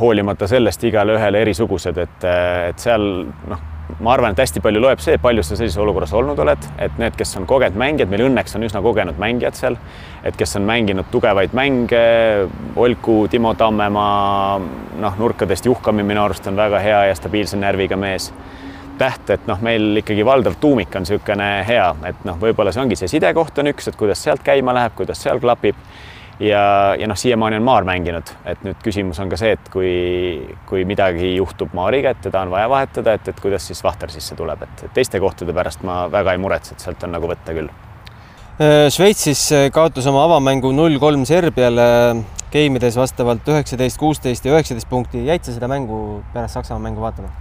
hoolimata 0.01 0.47
sellest 0.51 0.83
igale 0.83 1.15
ühele 1.15 1.45
erisugused, 1.47 2.03
et, 2.03 2.27
et 2.71 2.83
seal 2.83 3.07
noh 3.47 3.71
ma 3.99 4.13
arvan, 4.13 4.33
et 4.33 4.41
hästi 4.41 4.61
palju 4.63 4.81
loeb 4.81 5.01
see, 5.03 5.17
palju 5.21 5.43
sa 5.45 5.57
sellises 5.57 5.77
olukorras 5.81 6.13
olnud 6.17 6.39
oled, 6.41 6.67
et 6.81 6.97
need, 7.01 7.15
kes 7.17 7.35
on 7.39 7.45
kogenud 7.49 7.77
mängijad, 7.79 8.09
meil 8.11 8.25
õnneks 8.27 8.57
on 8.57 8.65
üsna 8.67 8.81
kogenud 8.85 9.19
mängijad 9.21 9.57
seal, 9.57 9.77
et 10.25 10.37
kes 10.37 10.57
on 10.59 10.65
mänginud 10.67 11.09
tugevaid 11.13 11.55
mänge, 11.57 12.01
Olku, 12.75 13.17
Timo 13.31 13.53
Tammemaa, 13.57 14.59
noh, 15.01 15.17
nurkadest 15.21 15.69
Juhkami 15.69 16.03
minu 16.03 16.23
arust 16.25 16.47
on 16.49 16.57
väga 16.59 16.81
hea 16.83 17.05
ja 17.11 17.17
stabiilse 17.17 17.59
närviga 17.61 17.97
mees. 17.99 18.31
täht, 18.95 19.27
et 19.29 19.47
noh, 19.47 19.59
meil 19.59 19.99
ikkagi 19.99 20.23
valdav 20.23 20.53
tuumik 20.55 20.93
on 20.95 21.03
niisugune 21.03 21.47
hea, 21.67 21.87
et 22.07 22.21
noh, 22.23 22.37
võib-olla 22.39 22.71
see 22.71 22.79
ongi 22.79 22.95
see 22.95 23.09
sidekoht 23.11 23.57
on 23.59 23.67
üks, 23.73 23.89
et 23.89 23.97
kuidas 23.99 24.21
sealt 24.23 24.43
käima 24.43 24.71
läheb, 24.73 24.93
kuidas 24.95 25.19
seal 25.19 25.41
klapib 25.43 25.75
ja, 26.39 26.95
ja 26.99 27.07
noh, 27.07 27.17
siiamaani 27.17 27.59
on 27.59 27.63
Maar 27.63 27.87
mänginud, 27.87 28.31
et 28.45 28.63
nüüd 28.65 28.79
küsimus 28.83 29.19
on 29.23 29.31
ka 29.31 29.39
see, 29.39 29.55
et 29.55 29.69
kui, 29.73 29.91
kui 30.69 30.85
midagi 30.87 31.35
juhtub 31.35 31.73
Maariga, 31.77 32.15
et 32.15 32.21
teda 32.25 32.43
on 32.45 32.53
vaja 32.53 32.69
vahetada, 32.69 33.15
et, 33.15 33.27
et 33.31 33.41
kuidas 33.41 33.67
siis 33.67 33.83
Vahter 33.83 34.11
sisse 34.11 34.35
tuleb, 34.35 34.65
et 34.67 34.85
teiste 34.93 35.21
kohtade 35.23 35.55
pärast 35.55 35.85
ma 35.87 36.05
väga 36.11 36.35
ei 36.35 36.41
muretse, 36.41 36.75
et 36.75 36.87
sealt 36.87 37.03
on 37.07 37.15
nagu 37.15 37.29
võtta 37.31 37.55
küll. 37.55 37.71
Äh, 38.55 38.87
Šveitsis 38.91 39.47
äh, 39.51 39.69
kaotas 39.71 40.07
oma 40.07 40.25
avamängu 40.27 40.71
null-kolm 40.75 41.25
Serbiale 41.27 41.87
geimides 42.51 42.95
vastavalt 42.95 43.47
üheksateist, 43.51 43.99
kuusteist 43.99 44.45
ja 44.45 44.53
üheksateist 44.55 44.87
punkti. 44.89 45.25
jäid 45.27 45.43
sa 45.43 45.55
seda 45.55 45.67
mängu 45.67 46.21
pärast 46.33 46.55
Saksamaa 46.55 46.83
mängu 46.87 47.03
vaatama? 47.03 47.33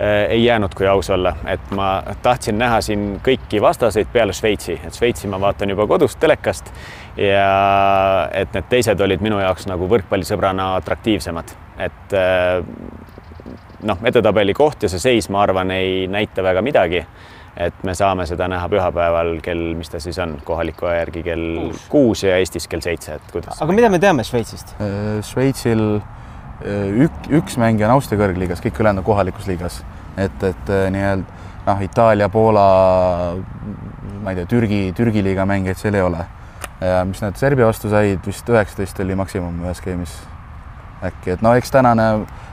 Äh, 0.00 0.26
ei 0.34 0.44
jäänud, 0.44 0.74
kui 0.74 0.86
aus 0.86 1.10
olla, 1.10 1.36
et 1.46 1.70
ma 1.70 2.02
tahtsin 2.22 2.58
näha 2.58 2.80
siin 2.84 3.20
kõiki 3.24 3.62
vastaseid 3.62 4.10
peale 4.12 4.34
Šveitsi, 4.36 4.74
et 4.84 4.94
Šveitsi 4.94 5.30
ma 5.30 5.38
vaatan 5.40 5.70
juba 5.70 5.86
kodust 5.86 6.18
telekast 6.20 6.68
ja 7.16 8.28
et 8.34 8.52
need 8.54 8.68
teised 8.70 9.00
olid 9.00 9.22
minu 9.24 9.38
jaoks 9.40 9.68
nagu 9.70 9.88
võrkpallisõbrana 9.90 10.74
atraktiivsemad, 10.80 11.54
et 11.86 12.16
äh, 12.16 12.60
noh, 13.88 14.02
edetabeli 14.04 14.54
koht 14.56 14.84
ja 14.86 14.92
see 14.92 15.02
seis, 15.02 15.30
ma 15.32 15.42
arvan, 15.46 15.72
ei 15.74 16.04
näita 16.10 16.44
väga 16.44 16.62
midagi. 16.64 17.06
et 17.56 17.78
me 17.88 17.94
saame 17.96 18.26
seda 18.28 18.44
näha 18.52 18.68
pühapäeval 18.68 19.38
kell, 19.40 19.70
mis 19.78 19.88
ta 19.88 19.96
siis 20.00 20.18
on, 20.20 20.34
kohaliku 20.44 20.90
aja 20.90 20.98
järgi 20.98 21.22
kell 21.24 21.46
kuus, 21.56 21.86
kuus 21.88 22.24
ja 22.26 22.34
Eestis 22.36 22.68
kell 22.68 22.84
seitse, 22.84 23.14
et 23.16 23.32
kuidas. 23.32 23.62
aga 23.62 23.72
mida 23.72 23.88
me 23.88 23.98
teame 23.98 24.24
Šveitsist? 24.24 24.74
Äh, 24.76 25.22
Šveitsil 25.24 25.86
ük, 27.06 27.16
üks 27.40 27.56
mängija 27.60 27.88
on 27.88 27.96
Austria 27.96 28.20
kõrgliigas, 28.20 28.60
kõik 28.64 28.80
ülejäänud 28.80 29.00
on 29.00 29.08
kohalikus 29.08 29.48
liigas. 29.48 29.80
et, 30.16 30.42
et 30.44 30.70
äh, 30.72 30.90
nii-öelda 30.92 31.44
noh, 31.66 31.82
Itaalia, 31.82 32.28
Poola, 32.28 32.66
ma 34.22 34.32
ei 34.32 34.38
tea, 34.38 34.46
Türgi, 34.50 34.80
Türgi 34.96 35.22
liiga 35.24 35.46
mängijaid 35.48 35.80
seal 35.80 35.98
ei 35.98 36.04
ole. 36.04 36.24
Ja 36.80 37.04
mis 37.08 37.22
nad 37.24 37.36
Serbia 37.36 37.68
vastu 37.68 37.90
said, 37.92 38.20
vist 38.26 38.48
üheksateist 38.48 39.00
oli 39.04 39.16
maksimum 39.18 39.62
ühes 39.64 39.80
skeemis 39.82 40.16
äkki, 41.04 41.36
et 41.36 41.44
no 41.44 41.54
eks 41.56 41.72
tänane, 41.72 42.08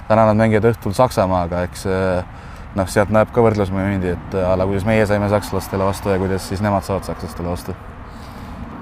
täna 0.07 0.27
nad 0.29 0.39
mängivad 0.39 0.73
õhtul 0.73 0.95
Saksamaaga, 0.97 1.63
eks 1.69 1.87
äh, 1.87 2.43
noh, 2.75 2.89
sealt 2.89 3.13
näeb 3.13 3.31
ka 3.33 3.43
võrdlusmomendi, 3.45 4.15
et 4.17 4.37
a 4.43 4.53
la 4.59 4.67
kuidas 4.69 4.87
meie 4.87 5.07
saime 5.09 5.29
sakslastele 5.31 5.87
vastu 5.87 6.13
ja 6.13 6.21
kuidas 6.21 6.47
siis 6.49 6.63
nemad 6.63 6.85
saavad 6.87 7.09
sakslastele 7.09 7.51
vastu 7.51 7.75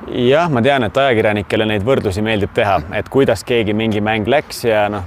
jah, 0.08 0.50
ma 0.50 0.62
tean, 0.64 0.84
et 0.88 0.98
ajakirjanikele 0.98 1.66
neid 1.70 1.84
võrdlusi 1.86 2.24
meeldib 2.26 2.54
teha, 2.56 2.78
et 2.98 3.10
kuidas 3.12 3.44
keegi 3.48 3.74
mingi 3.78 4.02
mäng 4.04 4.28
läks 4.30 4.64
ja 4.66 4.86
noh, 4.92 5.06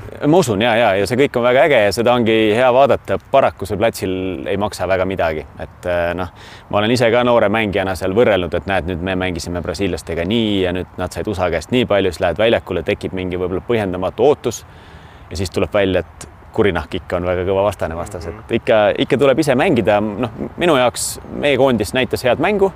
ma 0.32 0.40
usun 0.40 0.62
ja, 0.64 0.74
ja, 0.78 0.90
ja 1.00 1.06
see 1.08 1.18
kõik 1.20 1.38
on 1.40 1.46
väga 1.46 1.64
äge 1.68 1.80
ja 1.86 1.94
seda 1.94 2.14
ongi 2.16 2.36
hea 2.56 2.68
vaadata. 2.74 3.18
paraku 3.30 3.68
seal 3.68 3.80
platsil 3.80 4.12
ei 4.48 4.56
maksa 4.60 4.88
väga 4.88 5.06
midagi, 5.08 5.46
et 5.62 5.88
eh, 5.90 6.12
noh, 6.18 6.30
ma 6.70 6.80
olen 6.82 6.94
ise 6.94 7.10
ka 7.12 7.24
noore 7.26 7.48
mängijana 7.52 7.96
seal 7.98 8.14
võrrelnud, 8.16 8.54
et 8.58 8.68
näed, 8.70 8.90
nüüd 8.92 9.04
me 9.08 9.16
mängisime 9.26 9.62
brasiillastega 9.64 10.26
nii 10.28 10.62
ja 10.66 10.74
nüüd 10.76 10.96
nad 11.00 11.14
said 11.14 11.28
USA 11.30 11.50
käest 11.52 11.72
nii 11.74 11.88
palju, 11.88 12.12
siis 12.12 12.24
lähed 12.24 12.40
väljakule, 12.40 12.84
tekib 12.86 13.16
mingi 13.16 13.40
võib-olla 13.40 13.64
põhjendamatu 13.66 14.26
ootus. 14.26 14.64
ja 15.30 15.36
siis 15.36 15.50
tuleb 15.50 15.72
välja, 15.74 16.04
et 16.04 16.28
kurinahk 16.56 16.94
ikka 16.96 17.18
on 17.18 17.26
väga 17.28 17.42
kõva 17.44 17.66
vastane 17.66 17.96
vastas, 17.96 18.28
et 18.30 18.52
ikka, 18.60 18.76
ikka 19.04 19.18
tuleb 19.20 19.38
ise 19.38 19.54
mängida. 19.54 20.00
noh, 20.00 20.30
minu 20.56 20.76
jaoks 20.76 21.16
meie 21.32 21.56
koondis 21.56 21.94
näitas 21.96 22.24
head 22.24 22.40
mängu 22.40 22.72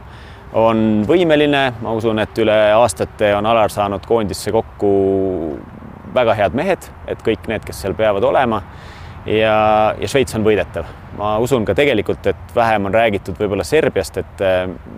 on 0.52 1.04
võimeline, 1.06 1.62
ma 1.82 1.92
usun, 1.94 2.18
et 2.22 2.38
üle 2.42 2.56
aastate 2.74 3.34
on 3.36 3.46
Alar 3.46 3.70
saanud 3.70 4.06
koondisse 4.06 4.52
kokku 4.54 4.92
väga 6.14 6.34
head 6.34 6.56
mehed, 6.58 6.88
et 7.10 7.22
kõik 7.26 7.46
need, 7.50 7.64
kes 7.66 7.84
seal 7.84 7.94
peavad 7.98 8.24
olema. 8.26 8.62
Ja, 9.30 9.94
ja 10.00 10.08
Šveits 10.10 10.34
on 10.38 10.44
võidetav. 10.46 10.88
ma 11.20 11.34
usun 11.42 11.66
ka 11.68 11.74
tegelikult, 11.76 12.24
et 12.30 12.52
vähem 12.54 12.86
on 12.88 12.94
räägitud 12.94 13.36
võib-olla 13.36 13.64
Serbiast, 13.66 14.16
et 14.22 14.42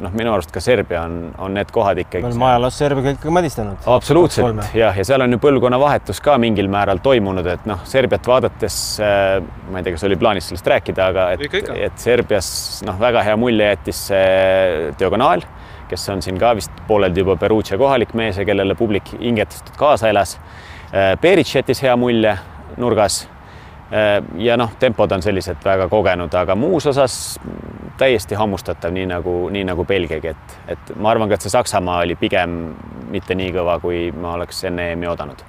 noh, 0.02 0.12
minu 0.14 0.30
arust 0.30 0.52
ka 0.54 0.60
Serbia 0.62 1.00
on, 1.08 1.32
on 1.42 1.56
need 1.56 1.72
kohad 1.74 1.98
ikkagi. 1.98 2.22
me 2.22 2.30
oleme 2.30 2.46
ajaloos 2.50 2.78
Serbiaga 2.78 3.14
ikkagi 3.16 3.34
madistanud. 3.34 3.88
absoluutselt 3.96 4.76
jah, 4.76 4.98
ja 4.98 5.06
seal 5.08 5.24
on 5.24 5.34
ju 5.34 5.40
põlvkonnavahetus 5.42 6.22
ka 6.22 6.36
mingil 6.42 6.70
määral 6.72 7.02
toimunud, 7.02 7.48
et 7.54 7.66
noh, 7.68 7.82
Serbiat 7.88 8.28
vaadates 8.28 8.76
ma 9.00 9.80
ei 9.80 9.88
tea, 9.88 9.96
kas 9.96 10.06
oli 10.08 10.20
plaanis 10.20 10.52
sellest 10.52 10.70
rääkida, 10.74 11.08
aga 11.14 11.26
et, 11.34 11.58
et 11.88 11.98
Serbias 11.98 12.52
noh, 12.86 13.00
väga 13.00 13.24
hea 13.26 13.36
mulje 13.40 13.72
jättis 13.72 14.06
see 14.12 14.92
diagonaal 15.00 15.44
kes 15.92 16.08
on 16.08 16.22
siin 16.24 16.38
ka 16.40 16.54
vist 16.56 16.72
pooleldi 16.88 17.20
juba 17.20 17.36
Perugia 17.40 17.76
kohalik 17.80 18.14
mees 18.16 18.38
ja 18.40 18.46
kellele 18.48 18.76
publik 18.78 19.12
hingetustult 19.18 19.76
kaasa 19.80 20.12
elas 20.12 20.38
Perich 21.20 21.56
jättis 21.56 21.82
hea 21.84 21.96
mulje 21.96 22.36
nurgas 22.80 23.26
ja 24.38 24.56
noh, 24.56 24.70
tempod 24.80 25.12
on 25.12 25.22
sellised 25.22 25.60
väga 25.64 25.88
kogenud, 25.92 26.32
aga 26.34 26.54
muus 26.56 26.86
osas 26.88 27.38
täiesti 28.00 28.34
hammustatav, 28.38 28.92
nii 28.94 29.06
nagu, 29.10 29.34
nii 29.52 29.64
nagu 29.68 29.84
Belgiagi, 29.84 30.32
et, 30.32 30.54
et 30.74 30.92
ma 30.96 31.12
arvan 31.12 31.28
ka, 31.28 31.36
et 31.36 31.44
see 31.44 31.52
Saksamaa 31.52 32.00
oli 32.06 32.16
pigem 32.16 32.56
mitte 33.12 33.36
nii 33.36 33.52
kõva, 33.52 33.78
kui 33.82 34.06
ma 34.16 34.36
oleks 34.38 34.64
enne 34.70 34.92
EM-i 34.94 35.10
oodanud. 35.12 35.44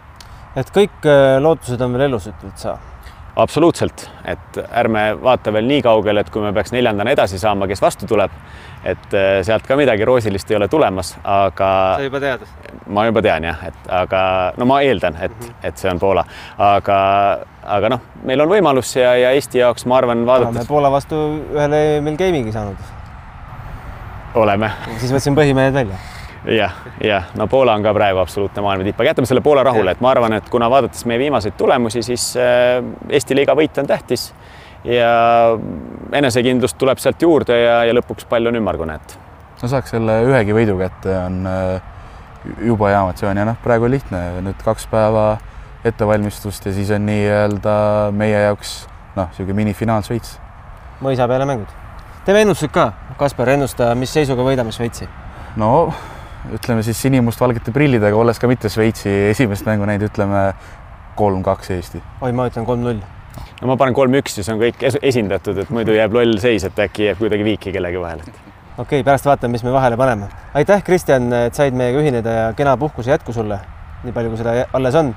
et 0.60 0.74
kõik 0.76 1.08
äh, 1.08 1.38
lootused 1.42 1.82
on 1.82 1.96
veel 1.96 2.10
elus, 2.10 2.28
ütled 2.34 2.60
sa? 2.60 2.78
Absoluutselt, 3.36 4.10
et 4.26 4.60
ärme 4.70 5.06
vaata 5.22 5.54
veel 5.54 5.66
nii 5.68 5.82
kaugele, 5.86 6.22
et 6.22 6.30
kui 6.34 6.44
me 6.44 6.54
peaks 6.54 6.74
neljandana 6.76 7.14
edasi 7.16 7.40
saama, 7.42 7.68
kes 7.70 7.82
vastu 7.82 8.08
tuleb, 8.10 8.34
et 8.86 9.16
äh, 9.18 9.40
sealt 9.46 9.66
ka 9.68 9.78
midagi 9.80 10.06
roosilist 10.06 10.52
ei 10.52 10.60
ole 10.60 10.68
tulemas, 10.70 11.16
aga. 11.24 11.72
sa 11.98 12.06
juba 12.06 12.22
tead? 12.22 12.46
ma 12.94 13.08
juba 13.10 13.24
tean 13.26 13.48
jah, 13.50 13.66
et 13.70 13.92
aga 14.02 14.24
no 14.60 14.70
ma 14.70 14.82
eeldan, 14.86 15.18
et 15.18 15.34
mm, 15.34 15.50
-hmm. 15.50 15.68
et 15.70 15.78
see 15.78 15.92
on 15.92 16.00
Poola, 16.00 16.26
aga, 16.58 16.98
aga 17.64 17.94
noh, 17.96 18.02
meil 18.24 18.42
on 18.42 18.50
võimalus 18.50 18.96
ja, 18.96 19.16
ja 19.18 19.32
Eesti 19.32 19.64
jaoks 19.64 19.86
ma 19.86 19.98
arvan, 19.98 20.26
vaadates. 20.26 20.56
oleme 20.56 20.68
Poola 20.68 20.92
vastu 20.92 21.22
ühele 21.54 22.02
meil 22.02 22.18
game'igi 22.18 22.52
saanud. 22.52 22.78
oleme. 24.36 24.72
siis 24.98 25.14
võtsin 25.14 25.36
põhimehed 25.36 25.74
välja 25.74 26.13
jah, 26.46 26.74
jah, 27.04 27.30
no 27.36 27.48
Poola 27.48 27.74
on 27.74 27.84
ka 27.84 27.94
praegu 27.96 28.20
absoluutne 28.20 28.62
maailma 28.62 28.88
tipp, 28.88 29.00
aga 29.00 29.14
jätame 29.14 29.30
selle 29.30 29.42
Poola 29.42 29.64
rahule, 29.64 29.94
et 29.96 30.02
ma 30.04 30.12
arvan, 30.12 30.34
et 30.38 30.50
kuna 30.52 30.70
vaadates 30.72 31.06
meie 31.10 31.22
viimaseid 31.22 31.56
tulemusi, 31.58 32.04
siis 32.04 32.34
äh, 32.40 32.84
Eesti 33.10 33.38
liiga 33.38 33.56
võit 33.58 33.78
on 33.80 33.88
tähtis 33.88 34.32
ja 34.84 35.14
enesekindlust 36.12 36.78
tuleb 36.78 37.00
sealt 37.00 37.22
juurde 37.22 37.58
ja, 37.58 37.84
ja 37.88 37.96
lõpuks 37.96 38.28
pall 38.30 38.52
on 38.52 38.60
ümmargune, 38.60 39.00
et. 39.00 39.18
no 39.62 39.72
saaks 39.72 39.96
selle 39.96 40.20
ühegi 40.28 40.56
võidu 40.56 40.76
kätte, 40.82 41.16
on 41.24 41.48
äh, 41.48 41.92
juba 42.68 42.92
hea 42.92 43.02
emotsioon 43.02 43.40
ja 43.40 43.48
noh, 43.48 43.60
praegu 43.64 43.90
lihtne, 43.92 44.24
nüüd 44.44 44.64
kaks 44.66 44.88
päeva 44.92 45.38
ettevalmistust 45.88 46.68
ja 46.68 46.74
siis 46.76 46.92
on 46.96 47.06
nii-öelda 47.08 47.76
meie 48.16 48.44
jaoks 48.48 48.84
noh, 49.16 49.30
niisugune 49.30 49.64
minifinaal 49.64 50.04
Šveits. 50.04 50.38
mõisa 51.04 51.28
peale 51.28 51.48
mängud. 51.48 51.72
teeme 52.26 52.44
ennustused 52.44 52.74
ka, 52.76 52.92
Kaspar, 53.20 53.56
ennusta, 53.56 53.94
mis 53.96 54.12
seisuga 54.12 54.44
võidame 54.44 54.76
Šveitsi? 54.76 55.08
no 55.56 55.94
ütleme 56.52 56.84
siis 56.84 57.00
sinimustvalgete 57.02 57.72
prillidega, 57.72 58.18
olles 58.18 58.40
ka 58.40 58.50
mitte 58.52 58.72
Šveitsi 58.72 59.12
esimest 59.32 59.68
mängu 59.68 59.88
näinud, 59.88 60.10
ütleme 60.12 60.46
kolm-kaks 61.16 61.72
Eesti. 61.78 62.02
oi, 62.22 62.32
ma 62.36 62.48
ütlen 62.50 62.66
kolm-null 62.68 63.04
no 63.62 63.70
ma 63.72 63.78
panen 63.80 63.96
kolm-üks, 63.96 64.38
siis 64.38 64.50
on 64.52 64.60
kõik 64.62 64.84
esindatud, 65.02 65.62
et 65.64 65.72
muidu 65.74 65.96
jääb 65.96 66.16
loll 66.16 66.38
seis, 66.42 66.66
et 66.68 66.82
äkki 66.86 67.10
jääb 67.10 67.22
kuidagi 67.22 67.48
viiki 67.48 67.74
kellegi 67.76 68.02
vahele. 68.02 68.26
okei 68.26 68.84
okay,, 68.84 69.04
pärast 69.04 69.30
vaatame, 69.30 69.56
mis 69.56 69.64
me 69.64 69.74
vahele 69.76 69.98
paneme. 69.98 70.30
aitäh, 70.54 70.84
Kristjan, 70.84 71.32
et 71.48 71.56
said 71.56 71.78
meiega 71.78 72.02
ühineda 72.04 72.36
ja 72.40 72.52
kena 72.58 72.76
puhkuse 72.78 73.14
jätku 73.14 73.34
sulle, 73.36 73.60
nii 74.04 74.16
palju, 74.16 74.34
kui 74.34 74.44
seda 74.44 74.68
alles 74.74 75.00
on. 75.00 75.16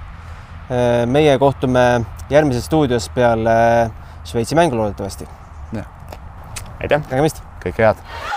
meie 1.07 1.37
kohtume 1.39 1.85
järgmises 2.31 2.65
stuudios 2.67 3.11
peale 3.15 3.91
Šveitsi 4.27 4.59
mängu 4.59 4.79
loodetavasti. 4.79 5.29
aitäh. 6.81 7.03
nägemist. 7.11 7.43
kõike 7.65 7.83
head 7.83 8.36